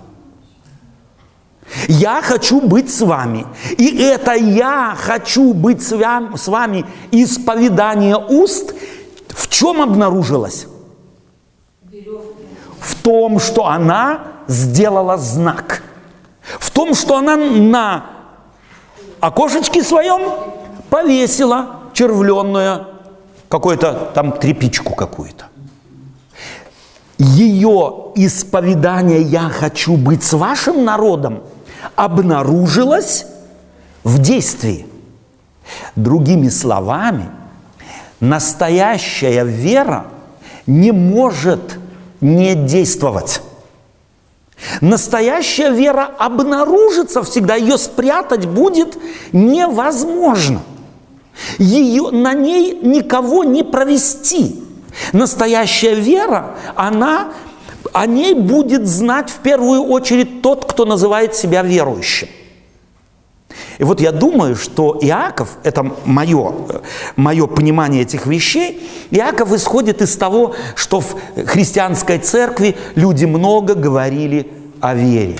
Я 1.88 2.20
хочу 2.22 2.60
быть 2.60 2.94
с 2.94 3.00
вами. 3.00 3.46
И 3.78 3.98
это 3.98 4.34
я 4.34 4.94
хочу 4.96 5.54
быть 5.54 5.82
с 5.82 5.92
вами, 5.92 6.84
исповедание 7.10 8.16
уст 8.16 8.74
в 9.28 9.48
чем 9.48 9.82
обнаружилось? 9.82 10.66
В 12.84 12.94
том, 13.02 13.40
что 13.40 13.66
она 13.66 14.20
сделала 14.46 15.16
знак. 15.16 15.82
В 16.42 16.70
том, 16.70 16.94
что 16.94 17.16
она 17.16 17.36
на 17.36 18.04
окошечке 19.20 19.82
своем 19.82 20.20
повесила 20.90 21.80
червленную, 21.94 22.86
какую-то 23.48 24.10
там 24.14 24.32
трепичку 24.32 24.94
какую-то. 24.94 25.46
Ее 27.16 28.12
исповедание 28.16 29.22
«я 29.22 29.48
хочу 29.48 29.96
быть 29.96 30.22
с 30.22 30.34
вашим 30.34 30.84
народом» 30.84 31.42
обнаружилось 31.96 33.26
в 34.02 34.18
действии. 34.18 34.86
Другими 35.96 36.48
словами, 36.50 37.30
настоящая 38.20 39.44
вера 39.44 40.06
не 40.66 40.92
может 40.92 41.78
не 42.24 42.54
действовать. 42.54 43.40
Настоящая 44.80 45.70
вера 45.70 46.10
обнаружится 46.18 47.22
всегда, 47.22 47.54
ее 47.54 47.78
спрятать 47.78 48.46
будет 48.46 48.98
невозможно– 49.32 50.62
ее, 51.58 52.10
на 52.10 52.32
ней 52.32 52.78
никого 52.82 53.44
не 53.44 53.62
провести. 53.62 54.62
Настоящая 55.12 55.94
вера, 55.94 56.54
она, 56.76 57.32
о 57.92 58.06
ней 58.06 58.34
будет 58.34 58.86
знать 58.86 59.30
в 59.30 59.38
первую 59.38 59.82
очередь 59.82 60.42
тот, 60.42 60.64
кто 60.64 60.84
называет 60.84 61.34
себя 61.34 61.62
верующим. 61.62 62.28
И 63.78 63.84
вот 63.84 64.00
я 64.00 64.12
думаю, 64.12 64.56
что 64.56 64.98
Иаков, 65.00 65.58
это 65.64 65.90
мое, 66.04 66.54
мое 67.16 67.46
понимание 67.46 68.02
этих 68.02 68.26
вещей, 68.26 68.88
Иаков 69.10 69.52
исходит 69.52 70.02
из 70.02 70.16
того, 70.16 70.54
что 70.76 71.00
в 71.00 71.16
христианской 71.46 72.18
церкви 72.18 72.76
люди 72.94 73.24
много 73.24 73.74
говорили 73.74 74.50
о 74.80 74.94
вере. 74.94 75.36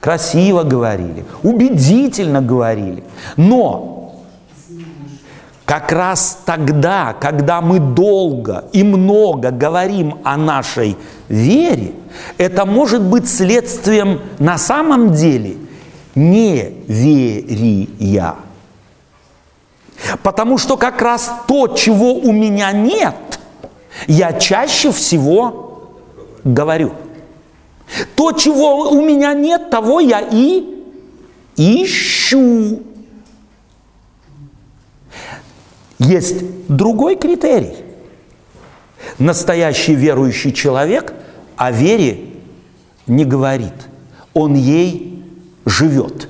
Красиво 0.00 0.62
говорили, 0.62 1.24
убедительно 1.42 2.40
говорили. 2.40 3.02
Но 3.36 3.96
как 5.64 5.90
раз 5.90 6.38
тогда, 6.44 7.14
когда 7.18 7.60
мы 7.60 7.80
долго 7.80 8.66
и 8.72 8.84
много 8.84 9.50
говорим 9.50 10.18
о 10.22 10.36
нашей 10.36 10.96
вере, 11.28 11.92
это 12.38 12.64
может 12.64 13.02
быть 13.02 13.28
следствием 13.28 14.20
на 14.38 14.58
самом 14.58 15.12
деле 15.12 15.56
неверия. 16.16 16.74
Потому 20.22 20.58
что 20.58 20.76
как 20.76 21.00
раз 21.00 21.32
то, 21.46 21.68
чего 21.68 22.14
у 22.14 22.32
меня 22.32 22.72
нет, 22.72 23.14
я 24.08 24.32
чаще 24.32 24.90
всего 24.90 25.92
говорю. 26.42 26.92
То, 28.16 28.32
чего 28.32 28.90
у 28.90 29.00
меня 29.00 29.32
нет, 29.32 29.70
того 29.70 30.00
я 30.00 30.20
и 30.20 30.64
ищу. 31.56 32.82
Есть 35.98 36.66
другой 36.68 37.16
критерий. 37.16 37.76
Настоящий 39.18 39.94
верующий 39.94 40.52
человек 40.52 41.14
о 41.56 41.70
вере 41.70 42.26
не 43.06 43.24
говорит. 43.24 43.72
Он 44.34 44.54
ей 44.54 45.15
живет. 45.66 46.28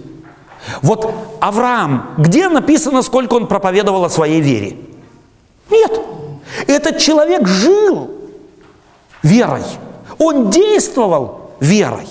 Вот 0.82 1.08
Авраам, 1.40 2.14
где 2.18 2.48
написано, 2.48 3.02
сколько 3.02 3.34
он 3.34 3.46
проповедовал 3.46 4.04
о 4.04 4.10
своей 4.10 4.40
вере? 4.40 4.76
Нет. 5.70 6.00
Этот 6.66 6.98
человек 6.98 7.46
жил 7.46 8.10
верой. 9.22 9.62
Он 10.18 10.50
действовал 10.50 11.52
верой. 11.60 12.08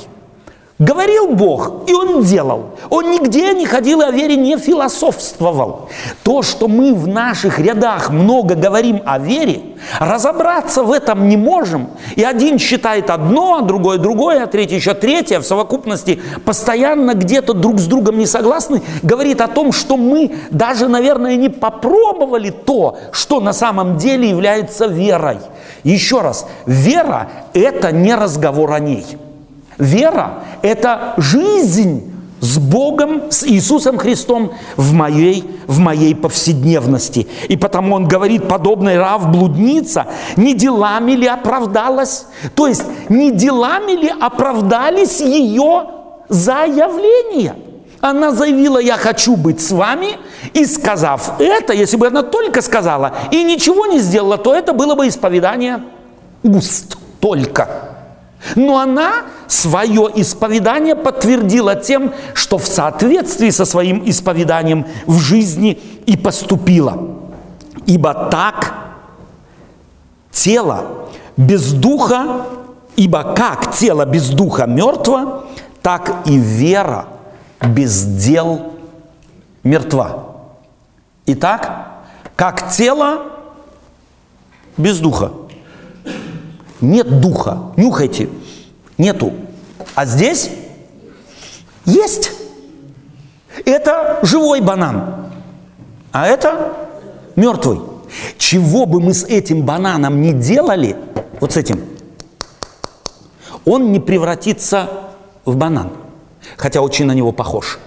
Говорил 0.77 1.29
Бог, 1.29 1.89
и 1.89 1.93
Он 1.93 2.21
делал. 2.21 2.71
Он 2.89 3.09
нигде 3.09 3.53
не 3.53 3.65
ходил 3.65 4.01
о 4.01 4.11
вере 4.11 4.35
не 4.35 4.57
философствовал. 4.57 5.87
То, 6.21 6.41
что 6.41 6.67
мы 6.67 6.93
в 6.93 7.07
наших 7.07 7.59
рядах 7.59 8.09
много 8.09 8.55
говорим 8.55 9.01
о 9.05 9.17
вере, 9.17 9.61
разобраться 10.01 10.83
в 10.83 10.91
этом 10.91 11.29
не 11.29 11.37
можем. 11.37 11.91
И 12.17 12.23
один 12.25 12.59
считает 12.59 13.09
одно, 13.09 13.59
а 13.59 13.61
другой 13.61 13.99
другое, 13.99 14.43
а 14.43 14.47
третий 14.47 14.75
еще 14.75 14.93
третье, 14.93 15.37
а 15.37 15.39
в 15.39 15.45
совокупности 15.45 16.21
постоянно 16.43 17.13
где-то 17.13 17.53
друг 17.53 17.79
с 17.79 17.85
другом 17.85 18.17
не 18.17 18.25
согласны, 18.25 18.81
говорит 19.01 19.39
о 19.39 19.47
том, 19.47 19.71
что 19.71 19.95
мы 19.95 20.35
даже, 20.51 20.89
наверное, 20.89 21.37
не 21.37 21.47
попробовали 21.47 22.49
то, 22.49 22.97
что 23.13 23.39
на 23.39 23.53
самом 23.53 23.95
деле 23.95 24.29
является 24.29 24.87
верой. 24.87 25.37
Еще 25.85 26.19
раз, 26.19 26.45
вера– 26.65 27.29
это 27.53 27.93
не 27.93 28.13
разговор 28.13 28.73
о 28.73 28.79
ней– 28.79 29.05
Вера– 29.77 30.43
это 30.61 31.13
жизнь 31.17 32.11
с 32.39 32.57
Богом, 32.57 33.31
с 33.31 33.45
Иисусом 33.45 33.97
Христом 33.97 34.53
в 34.77 34.93
моей, 34.93 35.43
в 35.67 35.79
моей 35.79 36.13
повседневности. 36.15 37.27
И 37.47 37.57
потому 37.57 37.95
он 37.95 38.07
говорит, 38.07 38.47
подобный 38.47 38.97
рав 38.97 39.31
блудница, 39.31 40.07
не 40.35 40.53
делами 40.53 41.13
ли 41.13 41.27
оправдалась? 41.27 42.27
То 42.55 42.67
есть, 42.67 42.83
не 43.09 43.31
делами 43.31 43.93
ли 43.93 44.13
оправдались 44.21 45.21
ее 45.21 45.85
заявления? 46.29 47.55
Она 48.01 48.31
заявила, 48.31 48.77
я 48.77 48.97
хочу 48.97 49.35
быть 49.35 49.61
с 49.61 49.71
вами, 49.71 50.17
и 50.53 50.65
сказав 50.65 51.39
это, 51.39 51.73
если 51.73 51.97
бы 51.97 52.07
она 52.07 52.21
только 52.21 52.61
сказала 52.61 53.13
и 53.31 53.43
ничего 53.43 53.87
не 53.87 53.99
сделала, 53.99 54.37
то 54.37 54.53
это 54.53 54.73
было 54.73 54.93
бы 54.93 55.07
исповедание 55.07 55.83
уст 56.43 56.97
только. 57.19 57.94
Но 58.55 58.77
она 58.77 59.23
свое 59.47 60.09
исповедание 60.15 60.95
подтвердила 60.95 61.75
тем, 61.75 62.13
что 62.33 62.57
в 62.57 62.65
соответствии 62.65 63.49
со 63.49 63.65
своим 63.65 64.03
исповеданием 64.05 64.85
в 65.07 65.19
жизни 65.19 65.79
и 66.05 66.15
поступила. 66.15 67.15
Ибо 67.85 68.29
так 68.31 68.73
тело 70.31 71.07
без 71.37 71.73
духа, 71.73 72.45
ибо 72.95 73.33
как 73.35 73.73
тело 73.73 74.05
без 74.05 74.29
духа 74.29 74.65
мертво, 74.65 75.45
так 75.81 76.23
и 76.25 76.37
вера 76.37 77.05
без 77.61 78.03
дел 78.03 78.73
мертва. 79.63 80.35
Итак, 81.25 81.87
как 82.35 82.69
тело 82.71 83.23
без 84.77 84.99
духа– 84.99 85.31
нет 86.85 87.19
духа. 87.21 87.73
Нюхайте. 87.77 88.29
Нету. 88.97 89.33
А 89.93 90.05
здесь 90.05 90.49
есть. 91.85 92.31
Это 93.65 94.19
живой 94.23 94.61
банан. 94.61 95.27
А 96.11 96.27
это 96.27 96.73
мертвый. 97.35 97.81
Чего 98.37 98.85
бы 98.85 99.01
мы 99.01 99.13
с 99.13 99.23
этим 99.23 99.63
бананом 99.63 100.21
не 100.21 100.33
делали, 100.33 100.95
вот 101.39 101.53
с 101.53 101.57
этим, 101.57 101.83
он 103.65 103.91
не 103.91 103.99
превратится 103.99 104.89
в 105.43 105.55
банан, 105.55 105.91
хотя 106.55 106.81
очень 106.81 107.05
на 107.05 107.13
него 107.13 107.31
похож. 107.31 107.79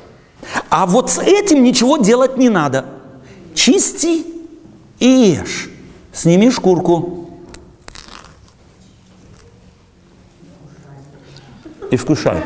А 0.70 0.86
вот 0.86 1.10
с 1.10 1.18
этим 1.18 1.62
ничего 1.62 1.96
делать 1.96 2.36
не 2.36 2.48
надо. 2.48 2.84
Чисти 3.54 4.26
и 4.98 5.06
ешь. 5.06 5.70
Сними 6.12 6.50
шкурку. 6.50 7.27
И 11.90 11.96
вкушай. 11.96 12.42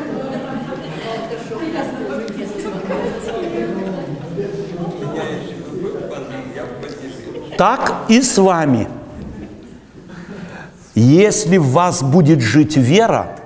Так 7.56 8.06
и 8.08 8.22
с 8.22 8.38
вами. 8.38 8.88
Если 10.94 11.56
в 11.58 11.68
вас 11.68 12.02
будет 12.02 12.40
жить 12.40 12.76
вера, 12.76 13.38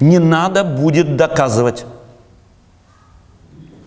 не 0.00 0.18
надо 0.18 0.64
будет 0.64 1.16
доказывать. 1.16 1.86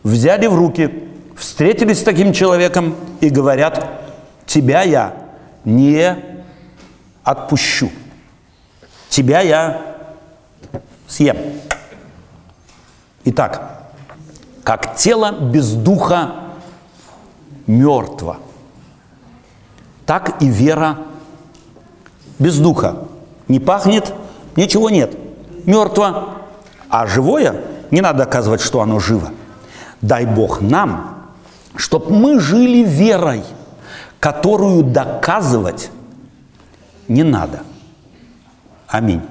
Взяли 0.04 0.48
в 0.48 0.56
руки, 0.56 1.04
встретились 1.36 2.00
с 2.00 2.04
таким 2.04 2.34
человеком 2.34 2.96
и 3.20 3.30
говорят, 3.30 3.88
тебя 4.46 4.82
я 4.82 5.14
не 5.64 6.16
отпущу. 7.24 7.92
Тебя 9.10 9.42
я 9.42 9.91
съем. 11.12 11.38
Итак, 13.26 13.84
как 14.64 14.96
тело 14.96 15.32
без 15.32 15.74
духа 15.74 16.32
мертво, 17.68 18.38
так 20.06 20.42
и 20.42 20.50
вера 20.50 20.98
без 22.40 22.58
духа. 22.58 23.08
Не 23.48 23.60
пахнет, 23.60 24.14
ничего 24.56 24.90
нет. 24.90 25.16
Мертво. 25.66 26.30
А 26.90 27.06
живое, 27.06 27.62
не 27.92 28.02
надо 28.02 28.20
доказывать, 28.20 28.62
что 28.62 28.82
оно 28.82 29.00
живо. 29.00 29.32
Дай 30.02 30.26
Бог 30.26 30.62
нам, 30.62 31.26
чтобы 31.76 32.12
мы 32.12 32.40
жили 32.40 32.84
верой, 32.84 33.44
которую 34.20 34.84
доказывать 34.84 35.92
не 37.08 37.24
надо. 37.24 37.62
Аминь. 38.88 39.22